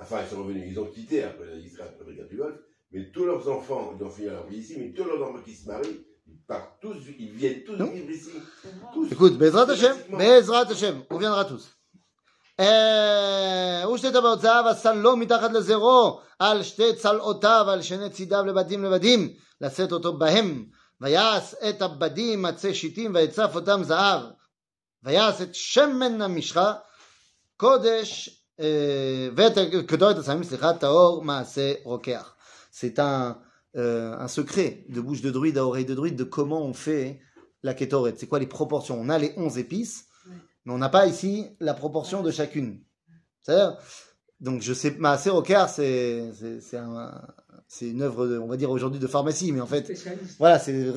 [0.00, 2.58] Enfin, ils sont revenus, ils ont quitté après Israël après la guerre du Golfe.
[2.92, 5.54] Mais tous leurs enfants, ils ont fini leur vie ici, mais tous leurs enfants qui
[5.54, 7.86] se marient, ils partent tous, ils viennent tous Non.
[7.90, 8.30] vivre ici.
[8.62, 8.86] C'est vrai.
[8.94, 9.12] Tous.
[9.12, 10.18] écoute, Bezrat Hashem, Automatiquement.
[10.18, 11.64] Bezrat Hashem, on viendra tous.
[12.60, 19.28] אה, ושתי טבעותיו עשה לו מתחת לזרו על שתי צלעותיו על שני צידיו לבדים לבדים
[19.60, 20.64] לשאת אותו בהם
[21.02, 24.22] ויעש את הבדים עצי שיטים ויצף אותם זהב
[25.02, 26.72] ויעש את שמן המשחה
[27.56, 28.30] קודש
[28.60, 29.52] אה, ואת
[29.86, 32.34] קטורת הסמים סליחה טהור מעשה רוקח
[32.72, 33.36] c'est un,
[33.76, 37.20] euh, un secret de bouche de druide à oreille de druide de comment on fait
[37.64, 38.14] la kétoret.
[38.16, 40.36] C'est quoi les proportions On a les 11 épices, Ouais.
[40.64, 42.80] mais on n'a pas ici la proportion de chacune.
[43.42, 43.76] C'est-à-dire,
[44.40, 47.20] donc je sais, Maasé Rokar, c'est c'est- c'est un-
[47.75, 50.35] c'est une œuvre, de- on va dire aujourd'hui de pharmacie, mais en fait, Spécialiste.
[50.37, 50.73] voilà, c'est.
[50.73, 50.91] Les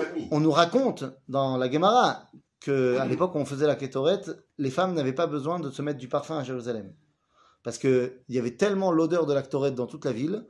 [0.00, 0.28] familles.
[0.30, 2.30] On nous raconte dans la Gemara
[2.60, 4.22] que à l'époque où on faisait la kétoret,
[4.56, 6.94] les femmes n'avaient pas besoin de se mettre du parfum à Jérusalem.
[7.62, 10.46] Parce que il y avait tellement l'odeur de la kétoret dans toute la ville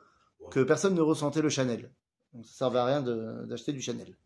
[0.53, 1.91] que personne ne ressentait le Chanel.
[2.33, 4.17] Donc ça servait à rien d'acheter du Chanel.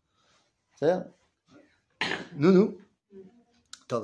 [0.77, 1.05] C'est-à-dire
[2.37, 2.77] Nounou.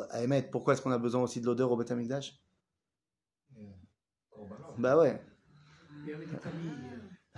[0.09, 2.39] À émettre, pourquoi est-ce qu'on a besoin aussi de l'odeur au Beth Amikdash?
[4.32, 4.74] Korbanot.
[4.80, 5.22] Bah ouais.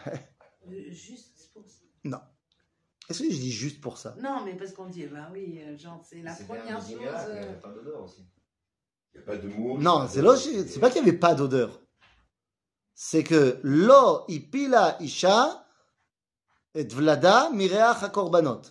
[0.07, 0.11] Euh,
[0.65, 2.29] Euh, Juste pour ça.
[3.09, 4.15] Est-ce que je dis juste pour ça?
[4.17, 6.97] Non, mais parce qu'on dit, bah oui, euh, genre, c'est la première chose.
[7.27, 8.25] euh, Il n'y a pas d'odeur aussi.
[9.13, 9.77] Il n'y a pas de mots.
[9.77, 10.69] Non, c'est logique.
[10.69, 11.81] C'est pas qu'il n'y avait pas d'odeur.
[12.95, 15.67] C'est que lo ipila isha
[16.75, 18.61] et vlada mireach hakorbanot.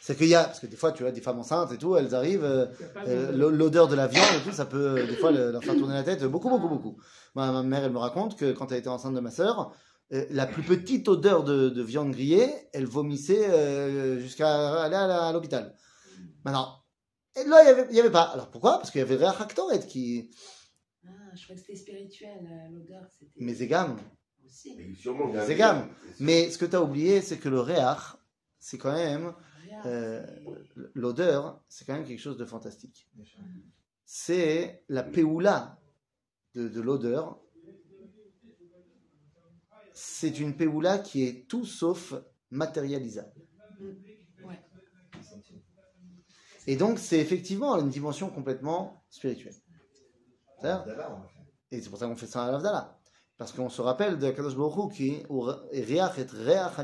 [0.00, 1.96] C'est qu'il y a, parce que des fois, tu as des femmes enceintes et tout,
[1.96, 2.66] elles arrivent, euh,
[3.06, 5.76] euh, l'odeur de la viande et tout, ça peut euh, des fois le- leur faire
[5.76, 7.00] tourner la tête beaucoup, beaucoup, beaucoup.
[7.34, 9.74] Ma, ma mère, elle me raconte que quand elle était enceinte de ma sœur,
[10.12, 15.32] euh, la plus petite odeur de, de viande grillée, elle vomissait euh, jusqu'à aller à
[15.32, 15.74] l'hôpital.
[16.44, 16.84] Maintenant,
[17.36, 18.22] et là, il n'y avait, y avait pas.
[18.22, 18.78] Alors pourquoi?
[18.78, 20.30] Parce qu'il y avait Réa Haktoret qui.
[21.04, 23.02] Ah, je crois que c'était spirituel, euh, l'odeur.
[23.36, 23.96] Mais Zegam.
[24.44, 24.76] Aussi.
[24.76, 25.32] Mais sûrement.
[26.20, 28.16] Mais ce que tu as oublié, c'est que le Réach,
[28.58, 29.32] c'est quand même.
[29.86, 30.24] Euh,
[30.94, 33.08] L'odeur, c'est quand même quelque chose de fantastique.
[34.04, 35.80] C'est la péoula
[36.54, 37.40] de, l'odeur,
[39.92, 42.14] c'est une péoula qui est tout sauf
[42.50, 43.32] matérialisable.
[43.80, 43.92] Mm.
[46.66, 49.54] Et donc, c'est effectivement une dimension complètement spirituelle.
[51.70, 52.98] Et c'est pour ça qu'on fait ça à l'Avdallah.
[53.36, 56.76] Parce qu'on se rappelle de Kadosh Baruch qui est Reach et Reach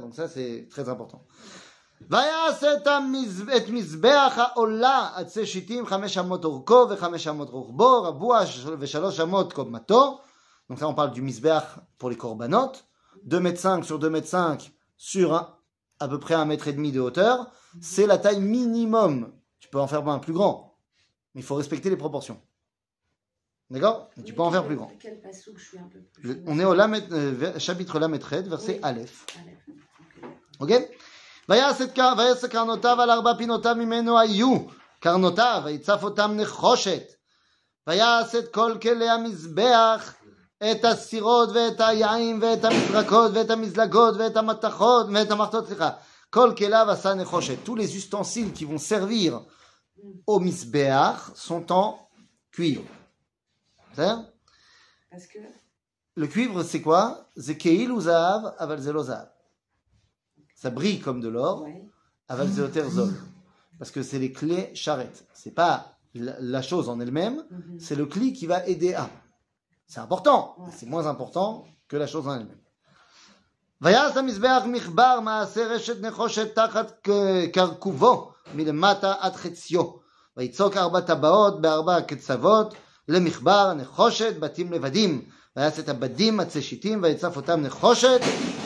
[0.00, 1.24] Donc ça, c'est très important.
[2.09, 8.45] ויעשה את המז- את מזבח העולה עצי שיטים חמש אמות אורכו וחמש אמות רוחבו רבוע
[8.45, 10.19] ש- ושלוש אמות קומתו.
[10.71, 11.63] Donc là on parle du mizbeach
[11.97, 12.71] pour les korbanot.
[13.23, 15.47] 2 mètres 5 sur 2 mètres 5 sur un-
[15.99, 17.35] à peu près 1 mètre et demi de hauteur.
[17.81, 19.31] C'est la taille minimum.
[19.59, 20.77] Tu peux en faire un plus grand.
[21.33, 22.39] Mais il faut respecter les proportions.
[23.69, 24.91] D'accord Mais Tu peux en faire plus grand.
[24.99, 26.23] Quel passouk je suis un peu plus.
[26.27, 28.79] Le- on est au Lamed- euh, ver- chapitre Lametred, verset Oui.
[28.83, 29.25] Aleph.
[29.39, 29.57] Allez,
[30.59, 30.69] ok.
[30.71, 30.89] Ok
[31.49, 34.57] ויעש את קר- ויעש קרנותיו על ארבע פינותיו ממנו היו
[34.99, 37.03] קרנותיו, ויצף אותם נחושת.
[37.87, 40.13] ויעש את כל כלי המזבח,
[40.71, 45.89] את הסירות ואת היין ואת המזרקות ואת המזלגות ואת המתכות ואת המחטות, סליחה.
[46.29, 47.57] כל כליו עשה נחושת.
[47.65, 49.41] Tous les ustensiles qui vont servir
[50.27, 51.97] au mizbeach sont en
[52.51, 52.83] cuivre.
[53.93, 54.23] C'est-à-dire
[55.11, 55.39] Parce que.
[56.15, 59.29] Le cuivre, c'est quoi C'est keil ou zahav, aval zelo zahav.
[60.61, 61.83] Ça brille comme de l'or, Ouais.
[62.29, 63.13] aval zeloter zol.
[63.79, 65.25] Parce que c'est les clés charrettes.
[65.33, 65.75] C'est pas
[66.15, 67.79] la, la chose en elle-même, Mhm.
[67.79, 69.09] c'est le cli qui va aider à.
[69.87, 70.65] C'est important, Ouais.
[70.65, 71.49] mais c'est moins important
[71.89, 72.61] que la chose en elle-même.
[73.81, 77.09] ויעש המזבח מחבר מעשה רשת נחושת תחת ק-
[77.53, 79.83] קרקובו מלמטה עד חציו.
[80.37, 82.73] ויצוק ארבע טבעות בארבע קצוות
[83.07, 85.21] למחבר נחושת בתים לבדים.
[85.55, 88.19] ויעש את הבדים עצי שיטים ויצף אותם נחושת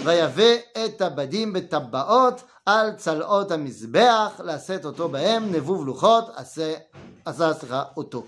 [0.04, 0.54] ויבא
[0.86, 6.74] את הבדים בטבעות על צלעות המזבח לשאת אותו בהם נבוב לוחות עשה
[7.26, 8.26] עשה סליחה אותו.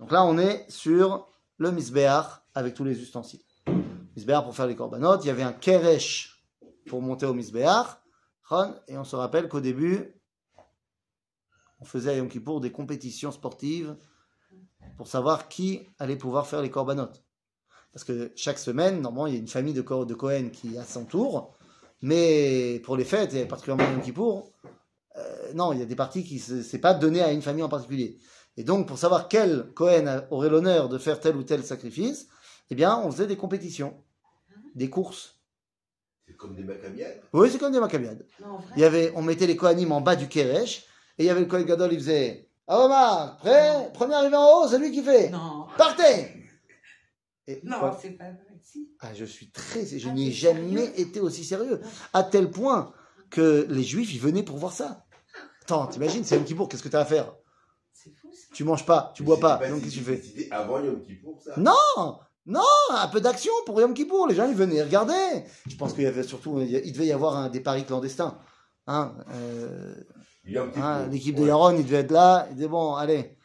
[0.00, 1.26] Donc là on est sur
[1.58, 3.40] le misbeach avec tous les ustensiles.
[4.16, 6.42] Misbeach pour faire les korbanot, il y avait un keresh
[6.88, 7.86] pour monter au misbeach.
[8.88, 10.14] Et on se rappelle qu'au début,
[11.80, 13.96] on faisait à Yom Kippour des compétitions sportives
[14.96, 17.08] pour savoir qui allait pouvoir faire les korbanot.
[17.93, 21.05] Parce que chaque semaine, normalement, il y a une famille de, Cohen qui a son
[21.05, 21.55] tour.
[22.01, 24.51] Mais pour les fêtes, et particulièrement Yom Kippour,
[25.17, 27.63] euh, non, il y a des parties qui ne c'est pas donné à une famille
[27.63, 28.17] en particulier.
[28.57, 32.27] Et donc, pour savoir quel Cohen aurait l'honneur de faire tel ou tel sacrifice,
[32.69, 33.93] eh bien, on faisait des compétitions,
[34.75, 35.39] des courses.
[36.27, 37.21] C'est comme des macabiades.
[37.33, 38.17] Oui, c'est comme des vrai.
[38.75, 40.85] Il y avait, on mettait les Kohanim en bas du Keresh,
[41.17, 43.91] et il y avait le Kohen Gadol, il faisait Ah Omar, prêt?
[43.93, 45.65] Premier arrivé en haut, c'est lui qui fait Non.
[45.77, 46.38] Partez
[47.49, 48.59] Et Non, c'est pas vrai.
[48.61, 48.89] Si.
[48.99, 49.83] Ah, je suis très.
[49.85, 51.81] Je Ah, n'y ai t'es jamais sérieux été aussi sérieux.
[52.13, 52.93] À tel point
[53.31, 55.05] que les Juifs, ils venaient pour voir ça.
[55.63, 57.33] Attends, t'imagines, c'est Yom Kippour, qu'est-ce que t'as à faire?
[57.91, 58.47] C'est fou ça.
[58.53, 61.01] Tu manges pas, tu Mais bois pas, donc qu'est-ce que tu fais C'était avant Yom
[61.01, 61.53] Kippour, ça?
[61.57, 64.27] Non Non Un peu d'action pour Yom Kippour.
[64.27, 65.43] Les gens, ils venaient regarder.
[65.67, 66.59] Je pense qu'il y avait surtout.
[66.61, 68.37] Il devait y avoir un, des paris clandestins.
[68.85, 69.95] Hein, euh,
[70.75, 71.47] hein, L'équipe de Ouais.
[71.47, 72.47] Yaron, il devait être là.
[72.51, 73.37] Il disait Bon, allez,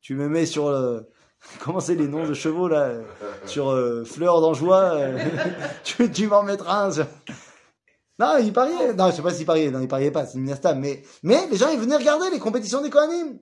[0.00, 1.08] tu me mets sur le.
[1.60, 3.02] Comment c'est les noms de chevaux là euh,
[3.46, 4.92] Sur euh, Fleur d'Anjoie.
[4.94, 5.18] euh,
[5.84, 6.92] tu tu m'en mettras un.
[6.92, 7.06] sur-
[8.18, 8.92] Non, il pariait.
[8.94, 9.70] Non, je sais pas s'il pariait.
[9.70, 10.26] Non, il pariait pas.
[10.26, 10.78] C'est une Minastam.
[10.78, 13.38] Mais, mais les gens, ils venaient regarder les compétitions des Kohanim.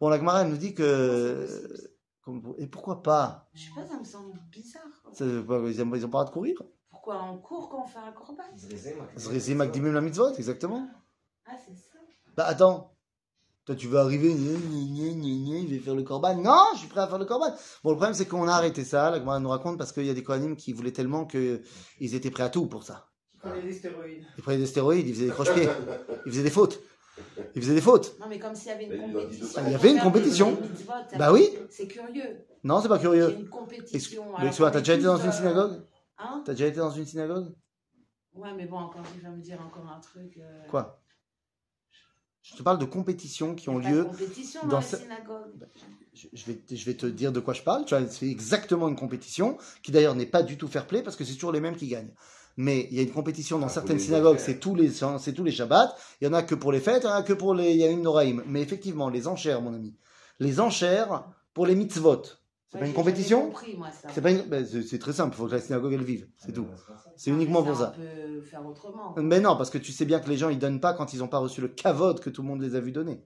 [0.00, 1.46] Bon, la Gemara, elle nous dit que.
[2.58, 3.48] Et pourquoi pas?
[3.52, 4.82] Je sais pas, ça me semble bizarre.
[5.12, 6.56] Ça, Ils n'ont ils ont pas droit de courir.
[6.90, 8.42] Pourquoi on court quand on fait un corban
[9.18, 10.88] Zrezi Makdimim la mitzvot, exactement.
[11.46, 11.98] Ah, c'est ça.
[12.34, 12.93] Bah attends.
[13.66, 16.34] Toi, tu veux arriver, gna, gna, gna, gna, gna, il va faire le corban.
[16.36, 17.46] Non, je suis prêt à faire le corban.
[17.82, 19.10] Bon, le problème, c'est qu'on a arrêté ça.
[19.10, 21.62] La Gemara nous raconte parce qu'il y a des Kohanim qui voulaient tellement qu'ils
[22.14, 23.06] étaient prêts à tout pour ça.
[23.32, 24.24] Qui prenait des stéroïdes.
[24.36, 25.68] Ils prenaient des stéroïdes, ils faisaient des croche-pieds,
[26.26, 26.80] ils faisaient des fautes.
[27.54, 28.16] Ils faisaient des fautes.
[28.20, 29.62] Non, mais comme s'il y avait une ils compétition.
[29.66, 30.58] Il y avait une compétition.
[31.16, 31.48] Bah oui.
[31.70, 32.44] C'est curieux.
[32.64, 33.30] Non, c'est pas Il y a curieux.
[33.38, 33.96] une compétition.
[33.96, 35.82] Excuse-moi, qu'on t'as déjà été dans une synagogue
[36.18, 36.42] Hein?
[36.44, 37.54] T'as déjà été dans une synagogue?
[38.34, 40.38] Ouais, mais bon, encore, tu vas me dire encore un truc.
[40.38, 41.00] euh, Quoi?
[42.44, 44.04] Je te parle de compétitions qui il y a ont pas de lieu.
[44.04, 45.66] compétition dans dans, les ce- synagogues.
[46.12, 47.84] je, je vais, te- je vais te dire de quoi je parle.
[48.10, 51.32] C'est exactement une compétition qui d'ailleurs n'est pas du tout fair play parce que c'est
[51.34, 52.12] toujours les mêmes qui gagnent.
[52.58, 55.42] Mais il y a une compétition dans Ah, certaines synagogues, c'est tous les c'est tous
[55.42, 55.96] les Shabbats.
[56.20, 57.74] Il y en a que pour les fêtes, il y en a que pour les
[57.74, 58.42] Yamim Noraim.
[58.46, 59.96] Mais effectivement, les enchères, mon ami,
[60.38, 61.24] les enchères
[61.54, 62.22] pour les mitzvot.
[62.74, 63.52] C'est pas une j'ai compétition.
[64.12, 65.34] C'est pas une- c'est c'est très simple.
[65.34, 66.66] Il faut que la synagogue elle vive, c'est tout.
[67.16, 67.94] C'est uniquement pour ça.
[67.96, 69.14] On peut faire autrement.
[69.16, 71.20] Mais non, parce que tu sais bien que les gens ils donnent pas quand ils
[71.20, 73.22] n'ont pas reçu le kavod que tout le monde les a vu donner.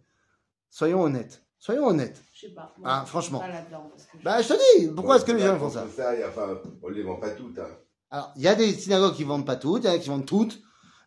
[0.71, 1.43] Soyons honnêtes.
[1.59, 2.23] Soyons honnêtes.
[2.35, 2.75] Je sais pas.
[2.85, 3.39] Ah, franchement.
[3.41, 5.71] pas là-dedans, parce que je- Bah je te dis, pourquoi est-ce que les gens font
[5.71, 7.59] ça ça Enfin, on les vend pas toutes.
[7.59, 7.69] Hein.
[8.11, 10.09] Alors, il y a des synagogues qui vendent pas toutes, il y en a qui
[10.11, 10.61] vendent toutes.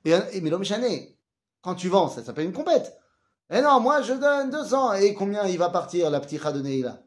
[0.04, 1.16] Et, et mais l'homme chané,
[1.62, 2.98] quand tu vends, ça s'appelle une compète.
[3.52, 4.94] Eh non, moi je donne 200.
[4.94, 7.04] Et combien il va partir, la petite de Neila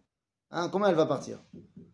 [0.55, 1.39] hein, Combien elle va partir?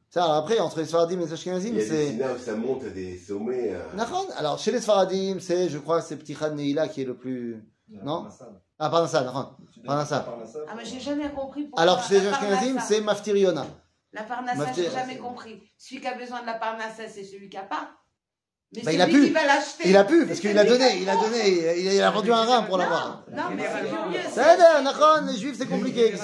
[0.09, 2.39] Ça, alors après, entre les Sfaradim et les Ashkenazim, Il y a des c'est.
[2.39, 3.75] ça monte à des sommets.
[3.75, 3.83] hein.
[3.95, 7.15] Nachon Alors, chez les Sfaradim, c'est, je crois, c'est petit de Neila qui est le
[7.17, 7.63] plus.
[7.89, 8.27] Non
[8.79, 9.51] Ah, pardon ça, Nachon.
[9.85, 10.27] Pardon ça.
[10.69, 11.83] Ah, mais j'ai jamais compris pourquoi.
[11.83, 13.67] Alors, chez les Ashkenazim, c'est Maftir Yona.
[14.13, 14.85] La parnassa, Maftir.
[14.85, 15.63] j'ai jamais compris.
[15.79, 17.91] Celui qui a besoin de la parnassa, c'est celui qui a pas.
[18.73, 19.25] Mais Bah, il a pu.
[19.25, 19.41] qui va.
[19.85, 22.11] Il a pu, c'est parce qu'il a donné, il a donné, il a, il a
[22.13, 23.25] vendu un rein pour l'avoir.
[23.35, 23.65] Non, mais
[24.33, 26.15] c'est aide, Nachon, les juifs c'est compliqué,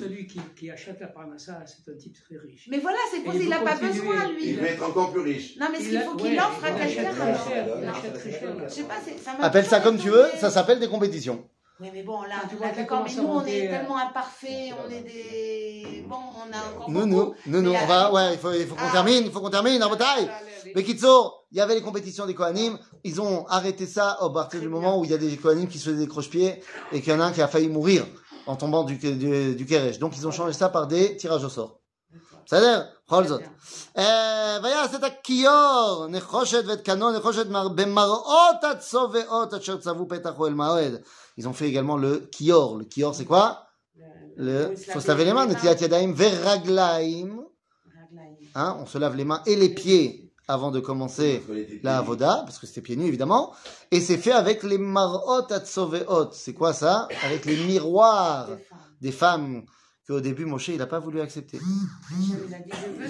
[0.00, 2.68] celui qui, qui achète la parnassa, c'est un type très riche.
[2.70, 4.52] Mais voilà, c'est pour ça il qu'il n'a pas besoin, Il lui.
[4.52, 5.56] veut être encore plus riche.
[5.58, 7.10] Non, mais ce Il qu'il a- faut qu'il offre à il quelqu'un.
[7.10, 8.68] il.
[8.68, 11.44] Je sais pas, c'est- ça Appelle ça comme tu veux, ça s'appelle des compétitions.
[11.78, 15.02] Oui, mais bon, là, là, d'accord, mais nous, on est euh, tellement imparfaits, on est
[15.02, 16.04] des.
[16.08, 16.90] Bon, on a encore.
[16.90, 17.34] Nous, beaucoup.
[17.46, 18.92] nous, nous, on va, ouais, il faut, il faut qu'on Ah.
[18.92, 20.26] termine, il faut qu'on termine, en bataille.
[20.74, 24.59] Mais Kitso, il y avait les compétitions des Kohanim, ils ont arrêté ça au partir
[24.61, 27.11] du moment où il y a des Kohanim qui se faisaient des croche-pieds et qu'il
[27.13, 28.05] y en a un qui a failli mourir
[28.47, 29.99] en tombant du, du, du Keresh.
[29.99, 31.79] Donc ils ont changé ça par des tirages au sort.
[32.49, 32.87] Ça a l'air?
[33.09, 33.39] Cholzot.
[33.97, 40.53] אה, ויעש את הכיור, נחושת ואת קנו, נחושת מר- במראות הצובעות אשר צבו פתח אוהל
[40.53, 41.01] מועד.
[41.37, 42.77] Ils ont fait également le kior.
[42.77, 43.67] Le kior, c'est quoi?
[44.37, 47.29] Le, faut se laver les mains, netilat yadayim veraglaim.
[48.55, 51.42] Hein, on se lave les mains et les pieds avant de commencer
[51.82, 53.52] la avoda, parce que c'était pieds nus évidemment.
[53.90, 56.30] Et c'est fait avec les marot atsoveot.
[56.32, 57.08] C'est quoi ça?
[57.24, 58.48] Avec les miroirs
[59.00, 59.64] des femmes
[60.06, 61.58] qu'au début Moshe il n'a pas voulu accepter.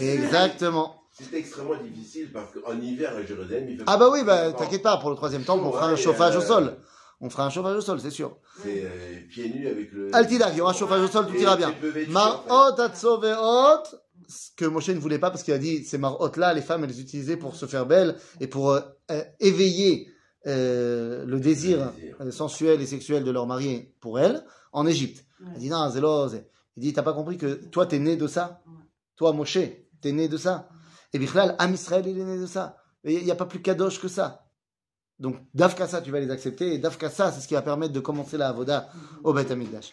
[0.00, 1.02] Exactement.
[1.18, 4.82] C'était extrêmement difficile parce qu'en hiver à Jérusalem, il fait Ah bah oui, bah t'inquiète
[4.82, 6.76] pas, pour le troisième temple, on fera un chauffage au euh, sol.
[7.22, 8.36] On fera un chauffage au sol, c'est sûr.
[8.62, 10.14] C'est euh, pieds nus avec le.
[10.14, 11.74] Altida, il y aura un chauffage au sol, tout ira bien.
[12.08, 13.82] Marot atsoveot,
[14.28, 16.84] ce que Moshe ne voulait pas parce qu'il a dit ces marot là, les femmes
[16.84, 20.08] elles les utilisaient pour se faire belles et pour euh, euh, éveiller
[20.46, 25.24] euh, le désir, euh, sensuel et sexuel de leur mari pour elles en Égypte.
[25.54, 26.46] Il dit non, zélo, zé.
[26.76, 28.62] Il dit t'as pas compris que toi t'es né de ça?
[29.16, 29.58] Toi Moshe,
[30.00, 30.68] t'es né de ça?
[31.12, 32.76] Et Bichlal, Am Israël il est né de ça.
[33.04, 34.46] Il n'y a pas plus kadosh que ça.
[35.18, 37.92] Donc Dafka ça tu vas les accepter et Dafka ça c'est ce qui va permettre
[37.92, 38.88] de commencer la avoda
[39.24, 39.92] au Beth Amikdash.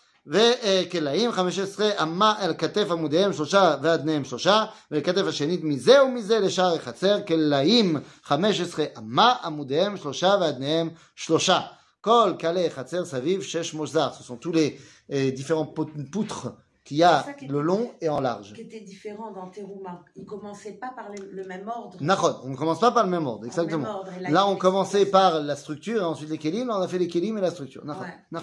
[0.26, 6.74] וכלאים, חמש עשרה אמה אל כתף עמודיהם שלושה ועדניהם שלושה, ולכתף השנית מזה ומזה לשער
[6.74, 11.60] החצר, כלאים חמש עשרה אמה עמודיהם שלושה ועדניהם שלושה.
[12.00, 14.08] כל קהלי חצר סביב שש מושזר.
[14.18, 14.78] Ce sont tous les
[15.10, 16.48] euh, différents pou- poutres
[16.84, 18.52] qu'il y a C'est ça qui est- le long et en large.
[18.54, 19.94] Qui était différent dans Terouma.
[20.14, 21.96] Ils commençaient pas par le, le même ordre.
[22.00, 23.82] Nachon, on ne commence pas par le même ordre, Par le exactement.
[23.82, 24.10] même ordre.
[24.28, 26.68] Et Là, on il y a commençait une par la structure et ensuite les kélim.
[26.68, 27.84] Là, on a fait les kélim et la structure.
[27.84, 28.42] Nachon, Ouais.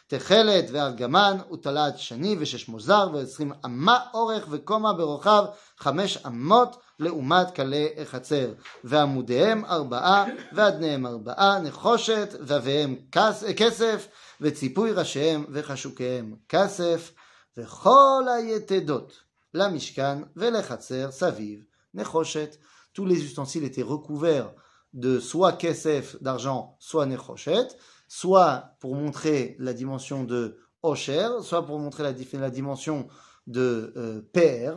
[0.10, 5.44] תכלת וארגמן ותלת שני ושש מוזר ועשרים אמה אורך וקומה ברוחב
[5.78, 8.52] חמש אמות לעומת כלי חצר
[8.84, 14.08] ועמודיהם ארבעה ואדניהם ארבעה נחושת ואביהם כס- כסף
[14.40, 17.12] וציפוי ראשיהם וחשוקיהם כסף
[17.56, 19.12] וכל היתדות
[19.54, 21.64] למשכן ולחצר סביב
[21.94, 22.56] נחושת.
[22.94, 24.52] Tous les ustensiles étaient recouverts
[24.94, 27.68] de soit kesef d'argent, soit nechoshet,
[28.11, 33.07] soit pour montrer la dimension de osher, soit pour montrer la, dimension
[33.47, 34.73] de euh, per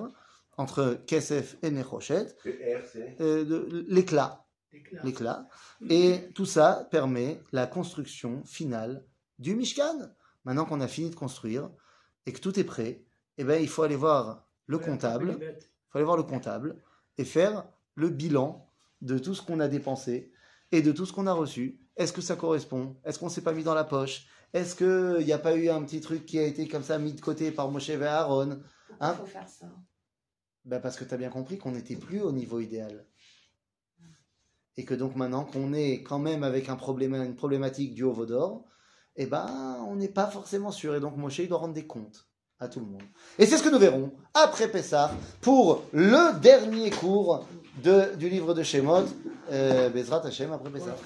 [0.56, 3.16] entre kesef et c'est.
[3.20, 4.46] euh, l'éclat
[5.02, 5.48] L'éclat.
[5.90, 9.04] Et tout ça permet la construction finale
[9.40, 10.12] du Mishkan.
[10.44, 11.70] Maintenant qu'on a fini de construire
[12.26, 13.02] et que tout est prêt,
[13.38, 16.76] eh ben, il faut aller voir le comptable, il faut aller voir le comptable
[17.18, 17.64] et faire
[17.96, 18.70] le bilan
[19.02, 20.30] de tout ce qu'on a dépensé
[20.70, 21.80] et de tout ce qu'on a reçu.
[21.96, 22.96] Est-ce que ça correspond?
[23.04, 24.26] Est-ce qu'on s'est pas mis dans la poche?
[24.52, 27.12] Est-ce qu'il n'y a pas eu un petit truc qui a été comme ça mis
[27.12, 28.60] de côté par Moshe et Aaron?
[28.88, 29.14] Pourquoi Hein?
[29.14, 29.66] Faut faire ça.
[30.64, 33.06] Ben parce que tu as bien compris qu'on n'était plus au niveau idéal.
[34.76, 38.26] Et que donc maintenant qu'on est quand même avec un problème, une problématique du haut
[38.26, 38.64] d'or,
[39.16, 40.94] eh ben on n'est pas forcément sûr.
[40.94, 42.28] Et donc Moshe il doit rendre des comptes
[42.60, 43.02] à tout le monde.
[43.38, 47.46] Et c'est ce que nous verrons après Pessah pour le dernier cours
[47.82, 49.04] de, du livre de Shemot,
[49.50, 50.96] euh, Bezrat Hashem après Pessah.